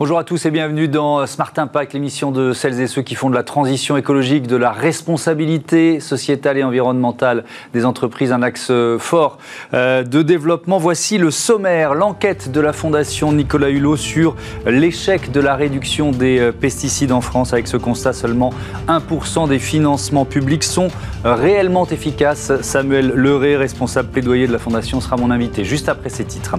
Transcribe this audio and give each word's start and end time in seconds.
Bonjour 0.00 0.16
à 0.16 0.22
tous 0.22 0.46
et 0.46 0.52
bienvenue 0.52 0.86
dans 0.86 1.26
Smart 1.26 1.52
Impact, 1.56 1.92
l'émission 1.92 2.30
de 2.30 2.52
celles 2.52 2.80
et 2.80 2.86
ceux 2.86 3.02
qui 3.02 3.16
font 3.16 3.30
de 3.30 3.34
la 3.34 3.42
transition 3.42 3.96
écologique, 3.96 4.46
de 4.46 4.54
la 4.54 4.70
responsabilité 4.70 5.98
sociétale 5.98 6.56
et 6.56 6.62
environnementale 6.62 7.42
des 7.72 7.84
entreprises 7.84 8.30
un 8.30 8.42
axe 8.42 8.70
fort 9.00 9.38
euh, 9.74 10.04
de 10.04 10.22
développement. 10.22 10.78
Voici 10.78 11.18
le 11.18 11.32
sommaire, 11.32 11.96
l'enquête 11.96 12.52
de 12.52 12.60
la 12.60 12.72
Fondation 12.72 13.32
Nicolas 13.32 13.70
Hulot 13.70 13.96
sur 13.96 14.36
l'échec 14.66 15.32
de 15.32 15.40
la 15.40 15.56
réduction 15.56 16.12
des 16.12 16.38
euh, 16.38 16.52
pesticides 16.52 17.10
en 17.10 17.20
France. 17.20 17.52
Avec 17.52 17.66
ce 17.66 17.76
constat, 17.76 18.12
seulement 18.12 18.52
1% 18.86 19.48
des 19.48 19.58
financements 19.58 20.24
publics 20.24 20.62
sont 20.62 20.92
réellement 21.24 21.88
efficaces. 21.88 22.52
Samuel 22.60 23.08
Leray, 23.16 23.56
responsable 23.56 24.10
plaidoyer 24.10 24.46
de 24.46 24.52
la 24.52 24.60
Fondation, 24.60 25.00
sera 25.00 25.16
mon 25.16 25.32
invité 25.32 25.64
juste 25.64 25.88
après 25.88 26.08
ces 26.08 26.24
titres. 26.24 26.54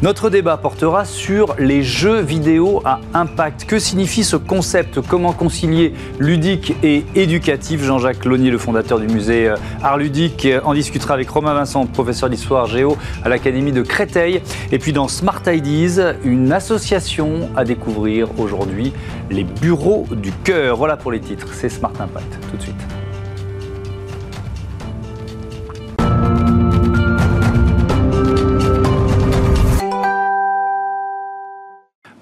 Notre 0.00 0.30
débat 0.30 0.58
portera 0.58 1.04
sur 1.04 1.56
les 1.58 1.82
jeux 1.82 2.20
vidéo 2.20 2.82
à 2.84 3.00
impact. 3.14 3.64
Que 3.64 3.78
signifie 3.78 4.24
ce 4.24 4.36
concept? 4.36 5.00
Comment 5.00 5.32
concilier 5.32 5.94
ludique 6.18 6.74
et 6.82 7.04
éducatif? 7.14 7.82
Jean-Jacques 7.82 8.24
Launier, 8.24 8.50
le 8.50 8.58
fondateur 8.58 8.98
du 8.98 9.06
musée 9.06 9.48
euh, 9.48 9.56
Art 9.82 9.98
Ludique, 9.98 10.46
euh, 10.46 10.60
en 10.64 10.74
discutera 10.74 11.14
avec 11.14 11.28
Romain 11.28 11.54
Vincent, 11.54 11.86
professeur 11.86 12.30
d'histoire 12.30 12.66
géo 12.66 12.96
à 13.24 13.28
l'Académie 13.28 13.72
de 13.72 13.82
Créteil. 13.82 14.42
Et 14.72 14.78
puis 14.78 14.92
dans 14.92 15.08
Smart 15.08 15.42
Ideas, 15.46 16.14
une 16.24 16.52
association 16.52 17.48
à 17.56 17.64
découvrir 17.64 18.28
aujourd'hui, 18.38 18.92
les 19.30 19.44
bureaux 19.44 20.06
du 20.10 20.32
cœur. 20.32 20.76
Voilà 20.76 20.96
pour 20.96 21.12
les 21.12 21.20
titres, 21.20 21.48
c'est 21.52 21.68
Smart 21.68 21.92
Impact. 21.98 22.38
Tout 22.50 22.56
de 22.56 22.62
suite. 22.62 23.03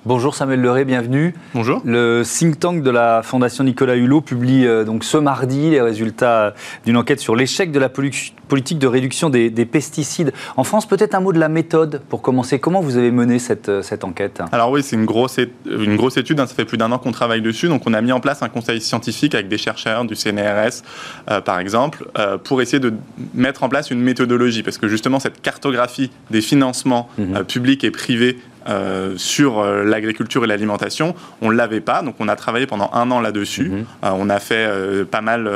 Bonjour 0.04 0.34
Samuel 0.34 0.60
Leray, 0.60 0.84
bienvenue. 0.84 1.32
Bonjour. 1.54 1.80
Le 1.84 2.24
think 2.24 2.58
tank 2.58 2.82
de 2.82 2.90
la 2.90 3.22
Fondation 3.22 3.62
Nicolas 3.62 3.94
Hulot 3.94 4.20
publie 4.20 4.66
euh, 4.66 4.82
donc 4.82 5.04
ce 5.04 5.16
mardi 5.16 5.70
les 5.70 5.80
résultats 5.80 6.54
d'une 6.84 6.96
enquête 6.96 7.20
sur 7.20 7.36
l'échec 7.36 7.70
de 7.70 7.78
la 7.78 7.88
politique 7.88 8.80
de 8.80 8.86
réduction 8.88 9.30
des, 9.30 9.50
pesticides. 9.64 10.32
En 10.56 10.64
France, 10.64 10.86
peut-être 10.86 11.14
un 11.14 11.20
mot 11.20 11.32
de 11.32 11.38
la 11.38 11.48
méthode 11.48 12.02
pour 12.08 12.20
commencer. 12.20 12.58
Comment 12.58 12.80
vous 12.80 12.96
avez 12.96 13.12
mené 13.12 13.38
cette, 13.38 13.68
euh, 13.68 13.82
cette 13.82 14.02
enquête? 14.02 14.42
Alors 14.50 14.72
oui, 14.72 14.82
c'est 14.82 14.96
une 14.96 15.04
grosse, 15.04 15.38
une 15.66 15.94
grosse 15.94 16.16
étude, 16.16 16.40
hein. 16.40 16.48
ça 16.48 16.54
fait 16.56 16.64
plus 16.64 16.78
d'un 16.78 16.90
an 16.90 16.98
qu'on 16.98 17.12
travaille 17.12 17.40
dessus. 17.40 17.68
Donc 17.68 17.82
on 17.86 17.94
a 17.94 18.00
mis 18.00 18.10
en 18.10 18.18
place 18.18 18.42
un 18.42 18.48
conseil 18.48 18.80
scientifique 18.80 19.36
avec 19.36 19.46
des 19.46 19.58
chercheurs 19.58 20.04
du 20.04 20.16
CNRS, 20.16 20.82
euh, 21.30 21.40
par 21.40 21.60
exemple, 21.60 22.06
pour 22.42 22.60
essayer 22.60 22.80
de 22.80 22.92
mettre 23.34 23.62
en 23.62 23.68
place 23.68 23.92
une 23.92 24.00
méthodologie. 24.00 24.64
Parce 24.64 24.78
que 24.78 24.88
justement, 24.88 25.20
cette 25.20 25.40
cartographie 25.42 26.10
des 26.32 26.40
financements 26.40 27.08
mhm. 27.18 27.44
publics 27.44 27.84
et 27.84 27.92
privés 27.92 28.36
euh, 28.68 29.14
sur 29.16 29.58
euh, 29.58 29.84
l'agriculture 29.84 30.44
et 30.44 30.46
l'alimentation. 30.46 31.14
On 31.40 31.50
ne 31.50 31.56
l'avait 31.56 31.80
pas, 31.80 32.02
donc 32.02 32.16
on 32.20 32.28
a 32.28 32.36
travaillé 32.36 32.66
pendant 32.66 32.90
un 32.92 33.10
an 33.10 33.20
là-dessus. 33.20 33.68
Mhm. 33.68 33.84
Euh, 34.04 34.10
on 34.14 34.28
a 34.28 34.38
fait 34.38 34.68
pas 35.10 35.20
mal 35.20 35.50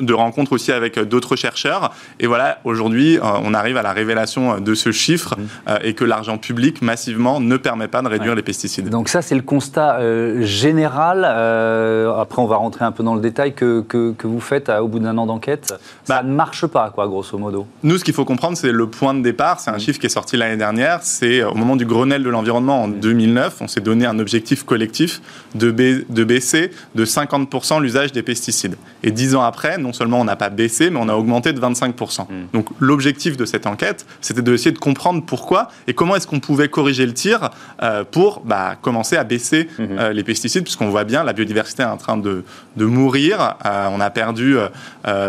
de 0.00 0.12
rencontres 0.12 0.52
aussi 0.52 0.72
avec 0.72 0.98
d'autres 0.98 1.36
chercheurs. 1.36 1.92
Et 2.20 2.26
voilà, 2.26 2.58
aujourd'hui, 2.64 3.18
euh, 3.18 3.22
on 3.44 3.54
arrive 3.54 3.76
à 3.76 3.82
la 3.82 3.92
révélation 3.92 4.60
de 4.60 4.74
ce 4.74 4.92
chiffre 4.92 5.36
mmh. 5.36 5.42
euh, 5.68 5.78
et 5.82 5.94
que 5.94 6.04
l'argent 6.04 6.38
public 6.38 6.82
massivement 6.82 7.40
ne 7.40 7.56
permet 7.56 7.88
pas 7.88 8.02
de 8.02 8.08
réduire 8.08 8.34
les 8.34 8.42
pesticides. 8.42 8.88
Donc 8.88 9.08
ça, 9.08 9.22
c'est 9.22 9.34
le 9.34 9.42
constat 9.42 9.98
euh, 9.98 10.42
général. 10.42 11.24
après, 11.24 12.42
on 12.42 12.46
va 12.46 12.56
rentrer 12.56 12.84
un 12.84 12.92
peu 12.92 13.02
dans 13.02 13.14
le 13.14 13.20
détail 13.20 13.54
que, 13.54 13.80
que, 13.80 14.26
vous 14.26 14.40
faites 14.40 14.68
au 14.68 14.88
bout 14.88 14.98
d'un 14.98 15.16
an 15.18 15.26
d'enquête. 15.26 15.66
ça 15.66 15.78
bah, 16.08 16.22
ne 16.22 16.34
marche 16.34 16.66
pas, 16.66 16.90
quoi, 16.90 17.06
grosso 17.06 17.38
modo. 17.38 17.66
Nous, 17.82 17.98
ce 17.98 18.04
qu'il 18.04 18.14
faut 18.14 18.24
comprendre, 18.24 18.56
c'est 18.56 18.72
le 18.72 18.86
point 18.88 19.14
de 19.14 19.22
départ. 19.22 19.60
C'est 19.60 19.70
un 19.70 19.76
mmh. 19.76 19.80
chiffre 19.80 20.00
qui 20.00 20.06
est 20.06 20.10
sorti 20.10 20.36
l'année 20.36 20.56
dernière. 20.56 21.00
C'est 21.02 21.42
au 21.42 21.54
moment 21.54 21.76
du 21.76 21.86
Grenelle 21.86 22.22
de 22.22 22.30
l'environnement 22.30 22.84
en 22.84 22.88
2009, 22.88 23.60
mmh. 23.60 23.64
on 23.64 23.68
s'est 23.68 23.80
donné 23.80 24.06
un 24.06 24.18
objectif 24.18 24.64
collectif 24.64 25.20
de, 25.54 25.70
de 25.70 26.24
baisser 26.24 26.70
de 26.94 27.04
50% 27.04 27.80
l'usage 27.80 28.12
des 28.12 28.22
pesticides. 28.22 28.76
Et 29.02 29.10
dix 29.10 29.34
ans 29.34 29.42
après, 29.42 29.78
non 29.86 29.92
seulement 29.92 30.20
on 30.20 30.24
n'a 30.24 30.36
pas 30.36 30.50
baissé, 30.50 30.90
mais 30.90 30.98
on 31.00 31.08
a 31.08 31.14
augmenté 31.14 31.52
de 31.52 31.60
25%. 31.60 32.22
Hmm. 32.22 32.46
Donc 32.52 32.68
l'objectif 32.80 33.36
de 33.36 33.44
cette 33.44 33.66
enquête, 33.66 34.04
c'était 34.20 34.42
d'essayer 34.42 34.72
de 34.72 34.78
comprendre 34.78 35.24
pourquoi 35.24 35.68
et 35.86 35.94
comment 35.94 36.16
est-ce 36.16 36.26
qu'on 36.26 36.40
pouvait 36.40 36.68
corriger 36.68 37.06
le 37.06 37.14
tir 37.14 37.50
euh, 37.82 38.04
pour 38.04 38.40
bah, 38.40 38.76
commencer 38.80 39.16
à 39.16 39.24
baisser 39.24 39.68
hmm. 39.78 39.84
euh, 39.98 40.12
les 40.12 40.24
pesticides, 40.24 40.64
puisqu'on 40.64 40.90
voit 40.90 41.04
bien 41.04 41.22
la 41.22 41.32
biodiversité 41.32 41.82
est 41.82 41.86
en 41.86 41.96
train 41.96 42.16
de, 42.16 42.44
de 42.76 42.84
mourir. 42.84 43.54
Euh, 43.64 43.88
on 43.92 44.00
a 44.00 44.10
perdu 44.10 44.56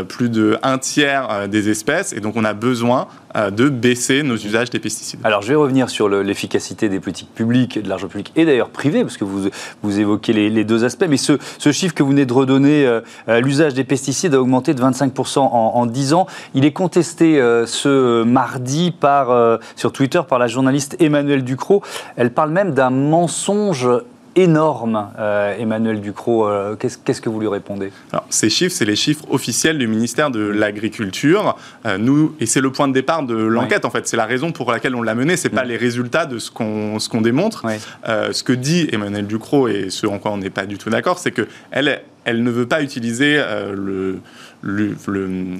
plus 0.07 0.29
de 0.29 0.57
un 0.63 0.77
tiers 0.77 1.47
des 1.47 1.69
espèces 1.69 2.13
et 2.13 2.19
donc 2.19 2.35
on 2.35 2.43
a 2.43 2.53
besoin 2.53 3.07
de 3.51 3.69
baisser 3.69 4.23
nos 4.23 4.35
usages 4.35 4.69
des 4.69 4.79
pesticides. 4.79 5.19
Alors 5.23 5.41
je 5.41 5.49
vais 5.49 5.55
revenir 5.55 5.89
sur 5.89 6.09
l'efficacité 6.09 6.89
des 6.89 6.99
politiques 6.99 7.33
publiques, 7.33 7.81
de 7.81 7.87
l'argent 7.87 8.07
public 8.07 8.31
et 8.35 8.45
d'ailleurs 8.45 8.69
privé, 8.69 9.03
parce 9.03 9.17
que 9.17 9.23
vous, 9.23 9.49
vous 9.83 9.99
évoquez 9.99 10.33
les, 10.33 10.63
deux 10.63 10.83
aspects, 10.83 11.05
mais 11.07 11.17
ce, 11.17 11.37
chiffre 11.71 11.93
que 11.93 12.03
vous 12.03 12.09
venez 12.09 12.25
de 12.25 12.33
redonner, 12.33 12.99
l'usage 13.27 13.73
des 13.73 13.83
pesticides 13.83 14.33
a 14.33 14.41
augmenté 14.41 14.73
de 14.73 14.81
25% 14.81 15.39
en, 15.39 15.49
en, 15.51 15.85
10 15.85 16.13
ans. 16.13 16.27
Il 16.53 16.65
est 16.65 16.71
contesté 16.71 17.39
euh, 17.39 17.65
ce 17.65 18.23
mardi 18.23 18.91
par, 18.91 19.31
euh, 19.31 19.57
sur 19.75 19.91
Twitter 19.91 20.21
par 20.27 20.39
la 20.39 20.47
journaliste 20.47 20.95
Emmanuelle 20.99 21.43
Ducrot. 21.43 21.81
Elle 22.15 22.31
parle 22.31 22.51
même 22.51 22.73
d'un 22.73 22.89
mensonge 22.89 23.87
énorme, 24.37 25.09
euh, 25.19 25.57
Emmanuel 25.57 25.99
Ducrot. 25.99 26.47
Qu'est-ce 26.77 27.21
que 27.21 27.29
vous 27.29 27.39
lui 27.39 27.47
répondez? 27.47 27.91
Alors, 28.11 28.25
Ces 28.29 28.49
chiffres, 28.49 28.73
c'est 28.73 28.85
les 28.85 28.95
chiffres 28.95 29.25
officiels 29.29 29.77
du 29.77 29.87
ministère 29.87 30.31
de 30.31 30.39
l'Agriculture. 30.39 31.57
nous, 31.99 32.35
et 32.39 32.45
c'est 32.45 32.61
le 32.61 32.71
point 32.71 32.87
de 32.87 32.93
départ 32.93 33.23
de 33.23 33.35
l'enquête, 33.35 33.85
en 33.85 33.89
fait. 33.89 34.07
C'est 34.07 34.17
la 34.17 34.25
raison 34.25 34.51
pour 34.51 34.71
laquelle 34.71 34.95
on 34.95 35.01
l'a 35.01 35.15
menée. 35.15 35.37
Ce 35.37 35.47
n'est 35.47 35.53
pas 35.53 35.65
mm. 35.65 35.69
les 35.69 35.77
résultats 35.77 36.25
de 36.25 36.39
ce 36.39 36.51
qu'on 36.51 36.99
ce 36.99 37.09
qu'on 37.09 37.21
démontre. 37.21 37.65
ce 38.05 38.43
que 38.43 38.53
dit 38.53 38.87
Emmanuel 38.91 39.27
Ducrot, 39.27 39.67
et 39.67 39.89
ce 39.89 40.07
en 40.07 40.19
quoi 40.19 40.31
on 40.31 40.37
n'est 40.37 40.49
pas 40.49 40.65
du 40.65 40.77
tout 40.77 40.89
d'accord, 40.89 41.19
c'est 41.19 41.31
qu'elle 41.31 42.01
elle 42.25 42.43
ne 42.43 42.51
veut 42.51 42.67
pas 42.67 42.81
utiliser 42.81 43.41
le 43.73 44.19
le, 44.61 44.95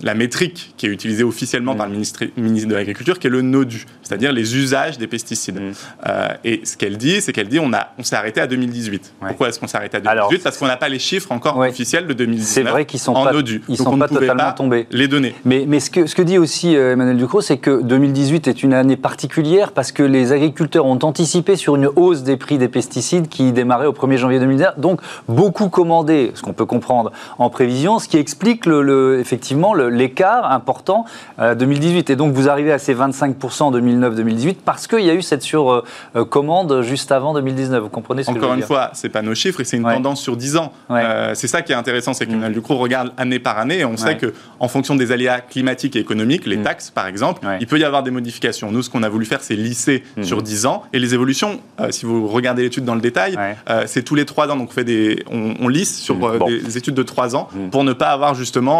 la 0.03 0.13
métrique 0.16 0.74
qui 0.78 0.85
est 0.85 0.90
utilisée 0.90 1.24
officiellement 1.24 1.75
par 1.75 1.85
le 1.88 1.94
ministre, 1.94 2.24
ministre 2.35 2.69
de 2.69 2.75
l'Agriculture, 2.75 3.19
qui 3.19 3.28
est 3.28 3.30
le 3.30 3.41
NODU, 3.41 3.85
c'est-à-dire 4.02 4.31
les 4.31 4.58
usages 4.58 4.97
des 4.97 5.08
pesticides. 5.08 5.59
Mm. 5.59 5.72
Euh, 6.08 6.28
et 6.44 6.62
ce 6.63 6.78
qu'elle 6.78 6.97
dit, 6.97 7.22
c'est 7.22 7.31
qu'elle 7.31 7.47
dit 7.47 7.59
on, 7.59 7.74
a, 7.74 7.90
on 7.97 8.03
s'est 8.03 8.16
arrêté 8.16 8.41
à 8.41 8.47
2018. 8.47 9.13
Pourquoi 9.19 9.50
est-ce 9.50 9.59
qu'on 9.59 9.68
s'est 9.68 9.78
arrêté 9.78 9.97
à 9.97 10.00
2018 10.00 10.44
Parce 10.44 10.57
qu'on 10.57 10.68
n'a 10.68 10.78
pas 10.78 10.90
les 10.90 11.00
chiffres 11.00 11.31
encore 11.31 11.57
officiels 11.57 12.07
de 12.07 12.13
2019 12.13 12.53
C'est 12.53 12.63
vrai 12.63 12.86
qu'ils 12.86 13.00
sont 13.00 13.13
en 13.13 13.25
pas, 13.25 13.34
NODU. 13.34 13.62
Ils 13.68 13.78
sont 13.78 13.97
pas 13.97 14.07
totalement 14.07 14.52
tombés. 14.53 14.88
Les 14.91 15.07
données. 15.07 15.36
Mais, 15.46 15.66
mais 15.68 15.80
ce, 15.80 15.90
que, 15.90 16.07
ce 16.07 16.16
que 16.16 16.22
dit 16.22 16.38
aussi 16.38 16.75
euh, 16.75 16.94
Emmanuel 16.94 17.18
Ducrot, 17.18 17.41
c'est 17.41 17.57
que 17.57 17.81
2018 17.81 18.47
est 18.47 18.63
une 18.63 18.74
année 18.74 18.97
particulière 18.97 19.72
parce 19.72 19.91
que 19.91 20.03
les 20.03 20.31
agriculteurs 20.31 20.86
ont 20.86 21.00
anticipé 21.03 21.56
sur 21.56 21.75
une 21.75 21.88
hausse 21.96 22.24
des 22.24 22.38
prix 22.38 22.57
des 22.57 22.68
pesticides 22.68 23.28
qui 23.30 23.52
démarrait 23.52 23.88
au 23.88 23.94
1er 23.94 24.18
janvier 24.18 24.40
2019. 24.40 24.80
Donc 24.80 25.02
beaucoup 25.28 25.69
commandé, 25.69 26.31
ce 26.34 26.41
qu'on 26.41 26.53
peut 26.53 26.66
comprendre 26.66 27.12
en 27.38 27.50
prévision, 27.50 28.00
ce 28.00 28.07
qui 28.07 28.18
explique 28.18 28.66
le 28.66 28.81
effectivement 28.90 29.74
l'écart 29.74 30.52
important 30.52 31.06
2018. 31.40 32.09
Euh, 32.09 32.14
Et 32.14 32.16
donc 32.16 32.34
vous 32.34 32.50
arrivez 32.50 32.72
à 32.72 32.80
ces 32.80 32.96
25% 32.96 33.64
en 33.64 33.72
2009-2018 33.72 34.58
parce 34.64 34.88
qu'il 34.88 35.02
y 35.02 35.09
a 35.09 35.14
eu 35.14 35.22
cette 35.22 35.44
surcommande 35.44 36.72
euh, 36.72 36.81
juste 36.81 37.12
avant 37.12 37.34
2019. 37.34 37.84
Vous 37.84 37.90
comprenez 37.90 38.24
ce 38.24 38.30
Encore 38.30 38.42
que 38.42 38.48
je 38.48 38.52
veux 38.52 38.58
une 38.58 38.66
fois, 38.66 38.92
c'est 38.94 39.09
pas 39.09 39.22
nos 39.22 39.36
chiffres 39.36 39.62
et 39.62 39.64
c'est 39.64 39.78
une 39.78 39.84
tendance 39.84 40.22
sur 40.22 40.38
10 40.38 40.58
ans. 40.58 40.74
Euh, 40.90 41.31
c'est 41.36 41.48
ça 41.48 41.62
qui 41.62 41.72
est 41.72 41.75
intéressant, 41.75 42.14
c'est 42.14 42.25
que 42.25 42.34
mm. 42.34 42.52
du 42.52 42.62
coup 42.62 42.75
regarde 42.75 43.12
année 43.18 43.40
par 43.40 43.58
année 43.58 43.80
et 43.80 43.86
on 43.86 43.98
sait 43.98 44.18
que 44.18 44.34
en 44.59 44.68
fonction 44.68 44.96
des 44.96 45.12
aléas 45.12 45.42
climatiques 45.42 45.96
et 45.96 46.00
économiques, 46.00 46.46
les 46.46 46.58
mm. 46.58 46.64
taxes 46.64 46.90
par 46.90 47.08
exemple, 47.08 47.46
il 47.59 47.68
peut 47.68 47.80
y 47.80 47.84
avoir 47.84 48.04
des 48.04 48.12
modifications. 48.12 48.72
Nous, 48.72 48.84
ce 48.84 48.90
qu'on 48.90 49.04
a 49.04 49.09
voulu 49.09 49.25
faire, 49.25 49.42
c'est 49.42 49.56
lisser 49.56 50.04
mm. 50.18 50.24
sur 50.24 50.42
10 50.42 50.66
ans 50.66 50.84
et 50.94 51.00
les 51.00 51.14
évolutions. 51.14 51.59
si 51.90 52.06
vous 52.06 52.28
regardez 52.28 52.64
l'étude 52.64 52.86
dans 52.86 52.96
le 52.96 53.02
détail, 53.02 53.38
c'est 53.86 54.04
tous 54.04 54.16
les 54.16 54.25
3 54.25 54.52
ans. 54.52 54.58
Donc 54.58 54.69
on 54.69 54.74
fait 54.74 54.84
des, 54.84 55.24
on, 55.31 55.68
lisse 55.68 56.00
sur 56.00 56.18
des 56.46 56.78
études 56.78 56.96
de 56.96 57.04
3 57.04 57.36
ans 57.36 57.50
pour 57.72 57.84
ne 57.84 57.94
pas 57.94 58.09
avoir 58.09 58.36
justement 58.36 58.76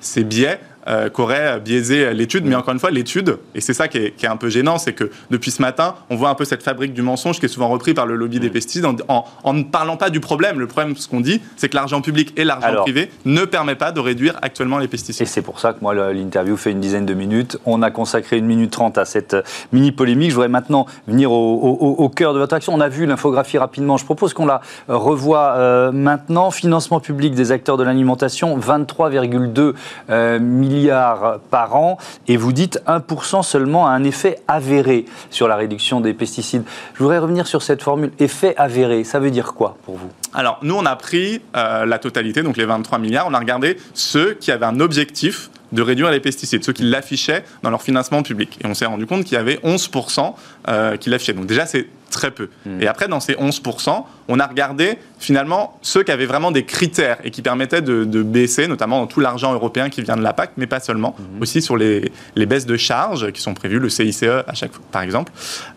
ces 0.00 0.24
biais 0.24 0.60
euh, 0.88 1.08
qu'aurait 1.08 1.58
biaisé 1.60 2.14
l'étude. 2.14 2.44
Mais 2.44 2.54
encore 2.54 2.72
une 2.72 2.78
fois, 2.78 2.92
l'étude, 2.92 3.38
et 3.54 3.60
c'est 3.60 3.74
ça 3.74 3.88
qui 3.88 3.98
est, 3.98 4.24
un 4.26 4.36
peu 4.36 4.48
gênant, 4.48 4.78
c'est 4.78 4.92
que 4.92 5.10
depuis 5.30 5.50
ce 5.50 5.60
matin, 5.60 5.96
on 6.10 6.16
voit 6.16 6.28
un 6.28 6.34
peu 6.34 6.44
cette 6.44 6.62
fabrique 6.62 6.92
du 6.94 7.02
mensonge 7.02 7.40
qui 7.40 7.46
est 7.46 7.48
souvent 7.48 7.68
repris 7.68 7.92
par 7.92 8.06
le 8.06 8.14
lobby 8.14 8.38
des 8.38 8.50
pesticides 8.50 8.86
en, 9.08 9.24
ne 9.52 9.64
parlant 9.64 9.96
pas 9.96 10.10
du 10.10 10.20
problème. 10.20 10.60
Le 10.60 10.68
problème, 10.68 10.96
ce 10.96 11.08
qu'on 11.08 11.20
dit, 11.20 11.40
c'est 11.56 11.68
que 11.68 11.74
l'argent 11.74 12.00
public 12.00 12.32
et 12.36 12.44
l'argent 12.44 12.82
privé 12.82 13.10
ne 13.24 13.44
permet 13.44 13.74
pas 13.74 13.90
de 13.90 13.98
réduire 13.98 14.36
actuellement 14.42 14.78
les 14.78 14.86
pesticides. 14.86 15.26
Et 15.26 15.28
c'est 15.28 15.42
pour 15.42 15.58
ça 15.58 15.72
que 15.72 15.78
moi, 15.80 15.92
l'interview 16.12 16.56
fait 16.56 16.70
une 16.70 16.80
dizaine 16.80 17.06
de 17.06 17.14
minutes. 17.14 17.58
On 17.66 17.82
a 17.82 17.90
consacré 17.90 18.38
une 18.38 18.46
minute 18.46 18.70
trente 18.70 18.96
à 18.96 19.04
cette 19.04 19.36
mini 19.72 19.90
polémique. 19.90 20.30
Je 20.30 20.36
voudrais 20.36 20.48
maintenant 20.48 20.86
venir 21.08 21.32
au, 21.32 22.08
cœur 22.14 22.32
de 22.32 22.38
votre 22.38 22.54
action. 22.54 22.72
On 22.74 22.80
a 22.80 22.88
vu 22.88 23.06
l'infographie 23.06 23.58
rapidement. 23.58 23.96
Je 23.96 24.04
propose 24.04 24.34
qu'on 24.34 24.46
la 24.46 24.60
revoie 24.86 25.54
euh, 25.56 25.90
maintenant. 25.90 26.52
Financement 26.52 27.00
public 27.00 27.34
des 27.34 27.50
acteurs 27.50 27.76
de 27.76 27.82
l'alimentation, 27.82 28.56
23,2 28.58 29.74
euh, 30.10 30.38
millions 30.38 30.75
milliards 30.76 31.40
par 31.50 31.76
an 31.76 31.98
et 32.28 32.36
vous 32.36 32.52
dites 32.52 32.80
1% 32.86 33.42
seulement 33.42 33.86
a 33.86 33.90
un 33.90 34.04
effet 34.04 34.38
avéré 34.48 35.06
sur 35.30 35.48
la 35.48 35.56
réduction 35.56 36.00
des 36.00 36.14
pesticides. 36.14 36.64
Je 36.94 37.02
voudrais 37.02 37.18
revenir 37.18 37.46
sur 37.46 37.62
cette 37.62 37.82
formule 37.82 38.12
effet 38.18 38.54
avéré. 38.56 39.04
Ça 39.04 39.18
veut 39.18 39.30
dire 39.30 39.54
quoi 39.54 39.76
pour 39.84 39.96
vous? 39.96 40.10
Alors, 40.34 40.58
nous, 40.62 40.74
on 40.74 40.84
a 40.84 40.96
pris 40.96 41.40
euh, 41.56 41.86
la 41.86 41.98
totalité, 41.98 42.42
donc 42.42 42.56
les 42.56 42.66
23 42.66 42.98
milliards. 42.98 43.26
On 43.26 43.34
a 43.34 43.38
regardé 43.38 43.78
ceux 43.94 44.34
qui 44.34 44.52
avaient 44.52 44.66
un 44.66 44.80
objectif 44.80 45.50
de 45.72 45.82
réduire 45.82 46.10
les 46.10 46.20
pesticides, 46.20 46.62
ceux 46.64 46.72
qui 46.72 46.84
l'affichaient 46.84 47.44
dans 47.62 47.70
leur 47.70 47.82
financement 47.82 48.22
public. 48.22 48.58
Et 48.62 48.66
on 48.66 48.74
s'est 48.74 48.86
rendu 48.86 49.06
compte 49.06 49.24
qu'il 49.24 49.34
y 49.34 49.40
avait 49.40 49.56
11% 49.64 50.34
euh, 50.68 50.96
qui 50.96 51.10
l'affichaient. 51.10 51.32
Donc 51.32 51.46
déjà, 51.46 51.66
c'est 51.66 51.86
très 52.16 52.30
peu. 52.30 52.48
Hmm. 52.64 52.80
Et 52.80 52.88
après, 52.88 53.06
dans 53.06 53.20
ces 53.20 53.34
11%, 53.34 54.04
on 54.28 54.40
a 54.40 54.46
regardé 54.46 54.98
finalement 55.18 55.78
ceux 55.82 56.02
qui 56.02 56.10
avaient 56.10 56.26
vraiment 56.26 56.50
des 56.50 56.64
critères 56.64 57.18
et 57.22 57.30
qui 57.30 57.42
permettaient 57.42 57.82
de, 57.82 58.22
baisser, 58.22 58.66
notamment 58.66 59.00
dans 59.00 59.06
tout 59.06 59.20
l'argent 59.20 59.52
européen 59.52 59.90
qui 59.90 60.02
vient 60.02 60.16
de 60.16 60.22
la 60.22 60.32
PAC, 60.32 60.52
mais 60.56 60.66
pas 60.66 60.80
seulement, 60.80 61.14
hmm. 61.18 61.42
aussi 61.42 61.62
sur 61.62 61.76
les, 61.76 62.10
baisses 62.34 62.66
de 62.66 62.76
charges 62.76 63.30
qui 63.32 63.40
sont 63.40 63.54
prévues, 63.54 63.78
le 63.78 63.88
CICE 63.88 64.24
à 64.24 64.54
chaque 64.54 64.72
fois, 64.72 64.84
par 64.90 65.02
exemple. 65.02 65.32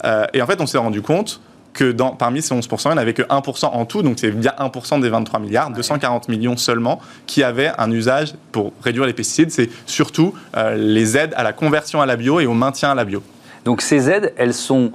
Euh, 0.06 0.26
et 0.34 0.42
en 0.42 0.48
fait, 0.48 0.62
on 0.62 0.66
s'est 0.66 0.78
rendu 0.78 1.02
compte 1.02 1.42
que 1.74 1.92
dans, 1.92 2.12
parmi 2.12 2.42
ces 2.42 2.54
11%, 2.56 2.86
il 2.86 2.88
n'y 2.88 2.94
en 2.94 2.98
avait 2.98 3.14
que 3.14 3.22
1% 3.22 3.66
en 3.66 3.86
tout, 3.86 4.02
donc 4.02 4.18
c'est 4.20 4.32
bien 4.32 4.54
1% 4.58 5.02
des 5.02 5.10
23 5.10 5.40
milliards, 5.40 5.70
240 5.72 6.30
millions 6.30 6.58
seulement, 6.58 7.00
qui 7.28 7.44
avaient 7.44 7.72
un 7.78 7.92
usage 7.92 8.34
pour 8.52 8.74
réduire 8.82 9.06
les 9.06 9.14
pesticides. 9.14 9.52
C'est 9.52 9.70
surtout 9.86 10.34
euh, 10.58 10.76
les 10.76 11.18
aides 11.18 11.34
à 11.36 11.44
la 11.44 11.54
conversion 11.54 12.02
à 12.02 12.06
la 12.06 12.16
bio 12.16 12.40
et 12.40 12.46
au 12.46 12.54
maintien 12.54 12.92
à 12.92 12.96
la 12.96 13.06
bio. 13.06 13.22
Donc 13.66 13.82
ces 13.82 14.10
aides, 14.10 14.34
elles 14.38 14.54
sont 14.54 14.92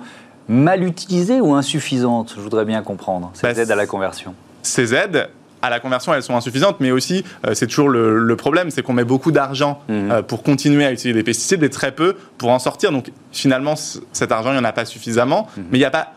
mal 0.48 0.84
utilisées 0.84 1.40
ou 1.40 1.54
insuffisantes 1.54 2.34
Je 2.36 2.40
voudrais 2.40 2.64
bien 2.64 2.82
comprendre, 2.82 3.30
ces 3.34 3.42
bah, 3.42 3.60
aides 3.60 3.70
à 3.70 3.76
la 3.76 3.86
conversion. 3.86 4.34
Ces 4.62 4.94
aides, 4.94 5.28
à 5.62 5.70
la 5.70 5.80
conversion, 5.80 6.12
elles 6.12 6.22
sont 6.22 6.36
insuffisantes, 6.36 6.76
mais 6.80 6.90
aussi, 6.90 7.24
euh, 7.46 7.54
c'est 7.54 7.66
toujours 7.66 7.88
le, 7.88 8.36
problème, 8.36 8.70
c'est 8.70 8.82
qu'on 8.82 8.92
met 8.92 9.04
beaucoup 9.04 9.32
d'argent 9.32 9.80
mhm. 9.88 10.10
euh, 10.10 10.22
pour 10.22 10.42
continuer 10.42 10.84
à 10.84 10.92
utiliser 10.92 11.14
des 11.14 11.22
pesticides 11.22 11.62
et 11.62 11.70
très 11.70 11.92
peu 11.92 12.16
pour 12.38 12.50
en 12.50 12.58
sortir. 12.58 12.92
Donc 12.92 13.10
finalement, 13.32 13.74
cet 13.76 14.32
argent, 14.32 14.50
il 14.50 14.54
n'y 14.54 14.60
en 14.60 14.64
a 14.64 14.72
pas 14.72 14.84
suffisamment, 14.84 15.48
mhm. 15.56 15.64
mais 15.70 15.78
il 15.78 15.80
n'y 15.80 15.86
a 15.86 15.90
pas 15.90 16.12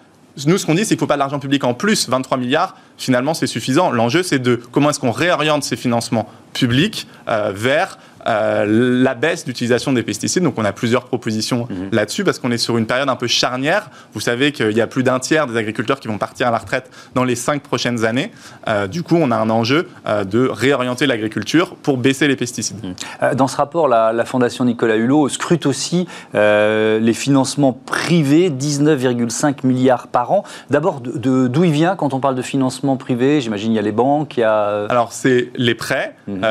nous, 0.46 0.60
ce 0.60 0.68
qu'on 0.68 0.76
dit, 0.76 0.82
c'est 0.82 0.90
qu'il 0.90 0.98
ne 0.98 1.00
faut 1.00 1.08
pas 1.08 1.16
de 1.16 1.20
l'argent 1.20 1.40
public 1.40 1.64
en 1.64 1.74
plus. 1.74 2.08
23 2.10 2.38
milliards, 2.38 2.76
finalement, 2.98 3.34
c'est 3.34 3.48
suffisant. 3.48 3.90
L'enjeu, 3.90 4.22
c'est 4.22 4.38
de 4.38 4.62
comment 4.72 4.92
est-ce 4.92 5.00
qu'on 5.00 5.12
réoriente 5.12 5.64
ces 5.64 5.76
financements 5.76 6.30
publics 6.54 7.08
euh, 7.28 7.52
vers 7.56 7.98
la 8.28 9.14
baisse 9.16 9.46
d'utilisation 9.46 9.94
des 9.94 10.04
pesticides. 10.04 10.44
Donc 10.44 10.56
on 10.58 10.66
a 10.66 10.74
plusieurs 10.74 11.06
propositions 11.06 11.68
mhm. 11.70 11.90
là-dessus 11.92 12.24
parce 12.24 12.40
qu'on 12.40 12.52
est 12.52 12.58
sur 12.58 12.78
une 12.78 12.86
période 12.86 13.10
un 13.10 13.16
peu 13.16 13.28
charnière. 13.28 13.90
Vous 14.14 14.20
savez 14.20 14.52
qu'il 14.52 14.76
y 14.76 14.82
a 14.82 14.88
plus 14.88 15.04
d'un 15.04 15.20
tiers 15.20 15.48
des 15.48 15.58
agriculteurs 15.58 16.00
qui 16.00 16.08
vont 16.08 16.18
partir 16.18 16.48
à 16.48 16.52
la 16.52 16.58
retraite 16.58 16.90
dans 17.16 17.24
les 17.24 17.36
cinq 17.36 17.62
prochaines 17.62 18.06
années. 18.06 18.32
Euh, 18.68 18.88
du 18.88 19.04
coup, 19.04 19.16
on 19.16 19.32
a 19.32 19.38
un 19.38 19.50
enjeu 19.50 19.88
euh, 20.08 20.24
de 20.24 20.48
réorienter 20.48 21.08
l'agriculture 21.08 21.76
pour 21.76 21.98
baisser 21.98 22.28
les 22.28 22.36
pesticides. 22.36 22.84
Mhm. 22.84 23.36
Dans 23.36 23.48
ce 23.48 23.58
rapport, 23.58 23.88
la, 23.88 24.26
Fondation 24.26 24.66
Nicolas 24.66 24.98
Hulot 24.98 25.30
scrute 25.30 25.66
aussi 25.66 26.08
les 26.34 27.14
financements 27.14 27.72
privés, 27.74 28.50
19,5 28.50 29.66
milliards 29.66 30.08
par 30.08 30.32
an. 30.32 30.44
D'abord, 30.70 31.02
d'où 31.02 31.64
il 31.64 31.72
vient 31.72 31.96
quand 31.96 32.14
on 32.14 32.20
parle 32.20 32.36
de 32.36 32.42
financement 32.42 32.98
privé? 32.98 33.40
J'imagine 33.42 33.72
il 33.72 33.76
y 33.76 33.80
a 33.80 33.84
les 33.84 33.92
banques, 33.92 34.38
il 34.38 34.42
y 34.42 34.44
a... 34.44 34.86
Alors 34.90 35.14
c'est 35.14 35.52
les 35.56 35.76
prêts, 35.76 36.16
mhm. 36.28 36.42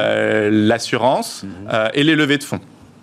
l'assurance, 0.50 1.44
euh, 1.72 1.88
et 1.94 2.02
les 2.02 2.16
levées 2.16 2.38
de 2.38 2.44
fonds. 2.44 2.60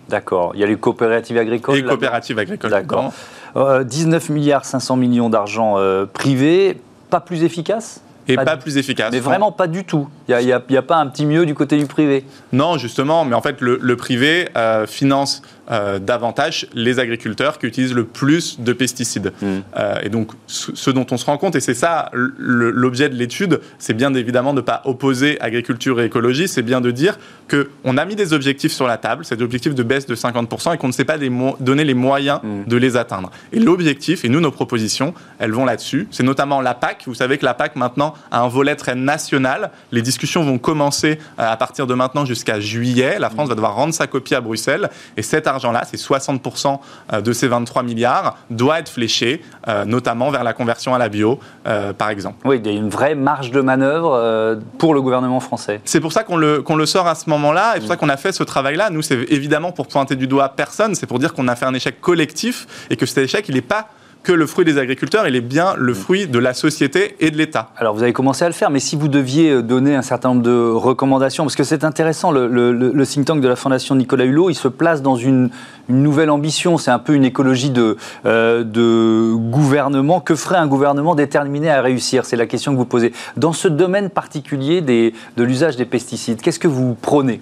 D'accord. 0.09 0.51
Il 0.55 0.61
y 0.61 0.63
a 0.63 0.67
les 0.67 0.77
coopératives 0.77 1.37
agricoles. 1.37 1.75
Les 1.75 1.83
coopératives 1.83 2.37
agricoles. 2.39 2.71
D'accord. 2.71 3.13
19 3.55 4.29
euh, 4.29 4.33
milliards 4.33 4.65
500 4.65 4.95
millions 4.95 5.29
d'argent 5.29 5.75
euh, 5.77 6.05
privé, 6.05 6.79
pas 7.09 7.19
plus 7.19 7.43
efficace 7.43 8.01
et 8.27 8.35
pas, 8.35 8.57
plus 8.57 8.77
efficace. 8.77 9.11
Mais 9.11 9.19
vraiment 9.19 9.51
pas 9.51 9.67
du 9.67 9.83
tout. 9.83 10.07
Il 10.27 10.37
n'y 10.37 10.51
a, 10.51 10.57
a, 10.57 10.81
pas 10.81 10.97
un 10.97 11.07
petit 11.07 11.25
mieux 11.25 11.45
du 11.45 11.55
côté 11.55 11.77
du 11.77 11.85
privé. 11.85 12.25
Non, 12.51 12.77
justement, 12.77 13.25
mais 13.25 13.35
en 13.35 13.41
fait, 13.41 13.59
le, 13.59 13.95
privé 13.95 14.47
finance 14.87 15.41
euh, 15.73 15.97
davantage 15.97 16.67
les 16.73 16.99
agriculteurs 16.99 17.57
qui 17.57 17.65
utilisent 17.65 17.95
le 17.95 18.03
plus 18.03 18.59
de 18.59 18.73
pesticides. 18.73 19.33
Mm. 19.41 19.47
Euh, 19.77 19.95
et 20.03 20.09
donc, 20.09 20.31
ce 20.47 20.91
dont 20.91 21.07
on 21.09 21.17
se 21.17 21.25
rend 21.25 21.37
compte, 21.37 21.55
et 21.55 21.59
c'est 21.59 21.73
ça 21.73 22.11
l'objet 22.13 23.09
de 23.09 23.15
l'étude, 23.15 23.59
c'est 23.79 23.95
bien 23.95 24.13
évidemment 24.13 24.53
de 24.53 24.59
ne 24.59 24.65
pas 24.65 24.81
opposer 24.85 25.41
agriculture 25.41 25.99
et 25.99 26.05
écologie, 26.05 26.47
c'est 26.47 26.61
bien 26.61 26.79
de 26.79 26.91
dire 26.91 27.17
qu'on 27.49 27.97
a 27.97 28.05
mis 28.05 28.15
des 28.15 28.33
objectifs 28.33 28.71
sur 28.71 28.85
la 28.85 28.97
table, 28.97 29.25
des 29.29 29.43
objectifs 29.43 29.73
de 29.73 29.83
baisse 29.83 30.05
de 30.05 30.15
50%, 30.15 30.75
et 30.75 30.77
qu'on 30.77 30.87
ne 30.87 30.93
sait 30.93 31.05
pas 31.05 31.17
donner 31.59 31.83
les 31.83 31.93
moyens 31.93 32.39
mm. 32.43 32.65
de 32.67 32.77
les 32.77 32.95
atteindre. 32.95 33.31
Et 33.51 33.59
l'objectif, 33.59 34.25
et 34.25 34.29
nous, 34.29 34.41
nos 34.41 34.51
propositions, 34.51 35.15
elles 35.39 35.51
vont 35.51 35.65
là-dessus. 35.65 36.07
C'est 36.11 36.23
notamment 36.23 36.61
la 36.61 36.75
PAC. 36.75 37.03
Vous 37.07 37.15
savez 37.15 37.37
que 37.37 37.45
la 37.45 37.53
PAC, 37.53 37.75
maintenant, 37.75 38.13
a 38.31 38.41
un 38.41 38.47
volet 38.47 38.75
très 38.75 38.95
national. 38.95 39.71
Les 39.91 40.01
discussions 40.01 40.43
vont 40.43 40.59
commencer 40.59 41.19
euh, 41.39 41.51
à 41.51 41.57
partir 41.57 41.87
de 41.87 41.93
maintenant 41.93 42.25
jusqu'à 42.25 42.59
juillet. 42.59 43.17
La 43.19 43.29
France 43.29 43.49
va 43.49 43.55
devoir 43.55 43.75
rendre 43.75 43.93
sa 43.93 44.07
copie 44.07 44.35
à 44.35 44.41
Bruxelles. 44.41 44.89
Et 45.17 45.21
cette 45.21 45.47
argent-là, 45.65 45.83
c'est 45.89 45.97
60% 45.97 46.79
euh, 47.13 47.21
de 47.21 47.33
ces 47.33 47.47
23 47.47 47.83
milliards, 47.83 48.37
doit 48.49 48.79
être 48.79 48.89
fléché, 48.89 49.41
euh, 49.67 49.85
notamment 49.85 50.29
vers 50.29 50.43
la 50.43 50.53
conversion 50.53 50.93
à 50.93 50.97
la 50.97 51.09
bio, 51.09 51.39
euh, 51.67 51.93
par 51.93 52.09
exemple. 52.09 52.37
Oui, 52.45 52.59
il 52.63 52.71
y 52.71 52.75
a 52.75 52.77
une 52.77 52.89
vraie 52.89 53.15
marge 53.15 53.51
de 53.51 53.61
manœuvre 53.61 54.59
pour 54.77 54.93
le 54.93 55.01
gouvernement 55.01 55.39
français. 55.39 55.81
C'est 55.85 55.99
pour 55.99 56.11
ça 56.11 56.23
qu'on 56.23 56.37
le, 56.37 56.61
qu'on 56.61 56.75
le 56.75 56.85
sort 56.85 57.07
à 57.07 57.15
ce 57.15 57.29
moment-là, 57.29 57.75
et 57.75 57.79
pour 57.79 57.87
ça 57.87 57.95
qu'on 57.95 58.09
a 58.09 58.17
fait 58.17 58.31
ce 58.31 58.43
travail-là. 58.43 58.89
Nous, 58.89 59.01
c'est 59.01 59.25
évidemment 59.29 59.71
pour 59.71 59.87
pointer 59.87 60.15
du 60.15 60.27
doigt 60.27 60.49
personne, 60.49 60.95
c'est 60.95 61.07
pour 61.07 61.19
dire 61.19 61.33
qu'on 61.33 61.47
a 61.47 61.55
fait 61.55 61.65
un 61.65 61.73
échec 61.73 62.01
collectif, 62.01 62.87
et 62.89 62.95
que 62.95 63.05
cet 63.05 63.19
échec, 63.19 63.45
il 63.49 63.55
n'est 63.55 63.61
pas 63.61 63.87
que 64.23 64.31
le 64.31 64.47
fruit 64.47 64.63
des 64.63 64.77
agriculteurs, 64.77 65.27
il 65.27 65.35
est 65.35 65.41
bien 65.41 65.75
le 65.77 65.93
fruit 65.93 66.27
de 66.27 66.39
la 66.39 66.53
société 66.53 67.15
et 67.19 67.29
de 67.29 67.37
l'État. 67.37 67.71
Alors 67.77 67.93
vous 67.93 68.03
avez 68.03 68.13
commencé 68.13 68.45
à 68.45 68.47
le 68.47 68.53
faire, 68.53 68.69
mais 68.69 68.79
si 68.79 68.95
vous 68.95 69.09
deviez 69.09 69.51
euh, 69.51 69.61
donner 69.61 69.95
un 69.95 70.01
certain 70.01 70.29
nombre 70.29 70.43
de 70.43 70.71
recommandations, 70.71 71.43
parce 71.43 71.55
que 71.55 71.65
c'est 71.65 71.83
intéressant, 71.83 72.31
le, 72.31 73.03
think 73.03 73.25
tank 73.25 73.41
de 73.41 73.47
la 73.47 73.57
Fondation 73.57 73.95
Nicolas 73.95 74.23
Hulot, 74.23 74.49
il 74.49 74.55
se 74.55 74.69
place 74.69 75.01
dans 75.01 75.15
une, 75.15 75.49
nouvelle 75.89 76.29
ambition, 76.29 76.77
c'est 76.77 76.91
un 76.91 76.99
peu 76.99 77.13
une 77.13 77.25
écologie 77.25 77.69
de, 77.69 77.97
euh, 78.25 78.63
de 78.63 79.33
gouvernement. 79.35 80.21
Que 80.21 80.35
ferait 80.35 80.55
un 80.55 80.67
gouvernement 80.67 81.13
déterminé 81.13 81.69
à 81.69 81.81
réussir? 81.81 82.23
C'est 82.23 82.37
la 82.37 82.45
question 82.45 82.71
que 82.71 82.77
vous 82.77 82.85
posez. 82.85 83.11
Dans 83.35 83.51
ce 83.51 83.67
domaine 83.67 84.09
particulier 84.09 84.79
des, 84.79 85.13
de 85.35 85.43
l'usage 85.43 85.75
des 85.75 85.83
pesticides, 85.83 86.41
qu'est-ce 86.41 86.59
que 86.59 86.69
vous 86.69 86.93
prônez? 86.93 87.41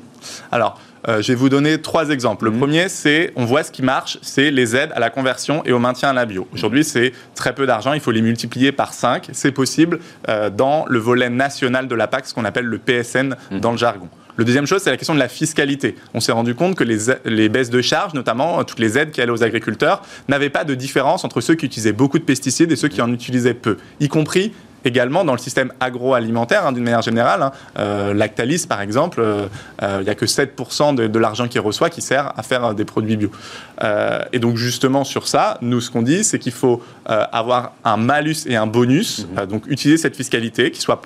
Alors, 0.52 0.80
euh, 1.08 1.22
je 1.22 1.30
vais 1.30 1.36
vous 1.36 1.50
donner 1.50 1.82
trois 1.82 2.10
exemples. 2.10 2.46
Le 2.46 2.52
mhm. 2.52 2.60
premier, 2.60 2.90
c'est, 2.90 3.34
on 3.36 3.46
voit 3.46 3.64
ce 3.64 3.72
qui 3.72 3.82
marche, 3.82 4.18
c'est 4.22 4.52
les 4.52 4.76
aides 4.76 4.92
à 4.96 5.00
la 5.00 5.10
conversion 5.10 5.64
et 5.66 5.72
au 5.72 5.80
maintien 5.80 6.10
à 6.10 6.14
la 6.14 6.26
bio. 6.26 6.48
Aujourd'hui, 6.54 6.84
c'est 6.84 7.14
très 7.36 7.54
peu 7.56 7.66
d'argent, 7.66 7.94
il 7.94 8.00
faut 8.00 8.12
les 8.12 8.22
multiplier 8.22 8.72
par 8.72 8.94
5. 8.94 9.30
C'est 9.32 9.52
possible 9.52 10.00
euh, 10.30 10.50
dans 10.50 10.86
le 10.88 11.00
volet 11.00 11.30
national 11.30 11.88
de 11.88 11.96
la 11.96 12.08
PAC, 12.08 12.28
ce 12.28 12.34
qu'on 12.34 12.46
appelle 12.46 12.66
le 12.66 12.78
PSN 12.78 13.36
mhm. 13.52 13.60
dans 13.60 13.72
le 13.72 13.78
jargon. 13.78 14.10
Le 14.38 14.46
deuxième 14.46 14.66
chose, 14.66 14.82
c'est 14.82 14.90
la 14.90 14.98
question 14.98 15.14
de 15.14 15.20
la 15.20 15.28
fiscalité. 15.28 15.96
On 16.14 16.22
s'est 16.22 16.32
rendu 16.32 16.56
compte 16.56 16.76
que 16.76 16.86
les, 16.86 17.14
les, 17.26 17.50
baisses 17.50 17.70
de 17.70 17.82
charges, 17.82 18.14
notamment 18.14 18.64
toutes 18.64 18.80
les 18.80 18.98
aides 18.98 19.12
qui 19.12 19.22
allaient 19.22 19.32
aux 19.32 19.44
agriculteurs, 19.44 20.02
n'avaient 20.30 20.50
pas 20.50 20.64
de 20.64 20.74
différence 20.74 21.26
entre 21.26 21.42
ceux 21.42 21.56
qui 21.56 21.66
utilisaient 21.66 21.92
beaucoup 21.92 22.18
de 22.18 22.24
pesticides 22.24 22.72
et 22.72 22.78
ceux 22.78 22.88
qui 22.88 23.02
en 23.02 23.12
utilisaient 23.12 23.54
peu, 23.54 23.78
y 24.00 24.08
compris 24.08 24.54
également 24.86 25.24
dans 25.24 25.34
le 25.34 25.40
système 25.40 25.72
agroalimentaire, 25.80 26.66
hein, 26.66 26.72
d'une 26.72 26.84
manière 26.84 27.02
générale. 27.02 27.42
Hein. 27.42 27.52
Euh, 27.78 28.14
Lactalis, 28.14 28.66
par 28.68 28.82
exemple, 28.82 29.22
euh, 29.22 29.48
euh, 29.82 29.98
il 30.02 30.04
n'y 30.04 30.10
a 30.10 30.16
que 30.16 30.26
7% 30.26 30.96
de, 30.96 31.20
l'argent 31.20 31.48
qu'il 31.48 31.62
reçoit 31.62 31.90
qui 31.90 32.02
sert 32.02 32.34
à 32.38 32.44
faire 32.44 32.74
des 32.74 32.86
produits 32.86 33.18
bio. 33.18 33.30
et 34.34 34.40
donc, 34.40 34.58
justement, 34.58 35.04
sur 35.04 35.28
ça, 35.28 35.58
nous, 35.62 35.82
ce 35.82 35.92
qu'on 35.92 36.02
dit, 36.02 36.24
c'est 36.24 36.40
qu'il 36.40 36.52
faut 36.52 36.82
avoir 37.06 37.74
un 37.84 37.98
malus 37.98 38.48
et 38.48 38.56
un 38.56 38.68
bonus, 38.68 39.28
mhm. 39.28 39.46
donc 39.46 39.64
utiliser 39.68 39.98
cette 39.98 40.16
fiscalité 40.16 40.72
qui 40.72 40.82
soit, 40.82 41.02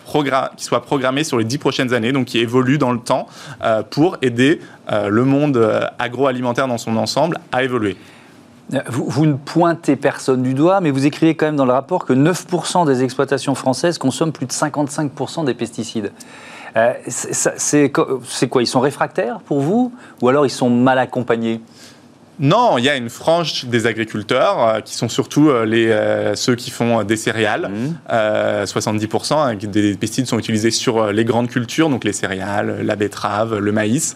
qui 0.55 0.63
soit 0.63 0.81
programmée 0.81 1.23
sur 1.23 1.37
les 1.37 1.43
10 1.43 1.57
prochaines 1.57 1.93
années, 1.93 2.11
donc 2.11 2.25
qui 2.25 2.39
évolue 2.39 2.77
dans 2.77 2.91
le 2.91 2.99
temps, 2.99 3.27
pour 3.89 4.17
aider 4.21 4.61
le 4.89 5.25
monde 5.25 5.89
agroalimentaire 5.99 6.67
dans 6.67 6.77
son 6.77 6.95
ensemble 6.95 7.39
à 7.51 7.63
évoluer. 7.63 7.97
Vous, 8.87 9.27
ne 9.27 9.33
pointez 9.33 9.95
personne 9.95 10.41
du 10.41 10.55
doigt, 10.55 10.81
mais 10.81 10.89
vous 10.89 11.05
écrivez 11.05 11.35
quand 11.35 11.45
même 11.45 11.55
dans 11.55 11.65
le 11.65 11.73
rapport 11.73 12.03
que 12.03 12.13
9% 12.13 12.87
des 12.87 13.03
exploitations 13.03 13.53
françaises 13.53 13.99
consomment 13.99 14.31
plus 14.31 14.47
de 14.47 14.51
55% 14.51 15.45
des 15.45 15.53
pesticides. 15.53 16.11
Euh, 16.75 16.93
c'est 17.07 17.89
quoi 17.91 18.61
Ils 18.61 18.67
sont 18.67 18.79
réfractaires 18.79 19.39
pour 19.39 19.61
vous 19.61 19.93
Ou 20.21 20.29
alors 20.29 20.45
ils 20.45 20.51
sont 20.51 20.69
mal 20.69 20.97
accompagnés? 20.97 21.61
Non, 22.39 22.77
il 22.77 22.83
y 22.83 22.89
a 22.89 22.97
une 22.97 23.09
frange 23.09 23.65
des 23.65 23.87
agriculteurs 23.87 24.67
euh, 24.67 24.79
qui 24.81 24.93
sont 24.95 25.07
surtout 25.07 25.49
euh, 25.49 25.65
les, 25.65 25.87
euh, 25.87 26.35
ceux 26.35 26.55
qui 26.55 26.69
font 26.69 27.03
des 27.03 27.15
céréales. 27.15 27.71
70% 28.09 29.33
mmh. 29.33 29.37
hein, 29.37 29.55
des 29.55 29.95
pesticides 29.95 30.27
sont 30.27 30.39
utilisés 30.39 30.71
sur 30.71 31.11
les 31.11 31.23
grandes 31.23 31.49
cultures, 31.49 31.89
donc 31.89 32.03
les 32.03 32.13
céréales, 32.13 32.81
la 32.83 32.95
betterave, 32.95 33.57
le 33.57 33.71
maïs. 33.71 34.15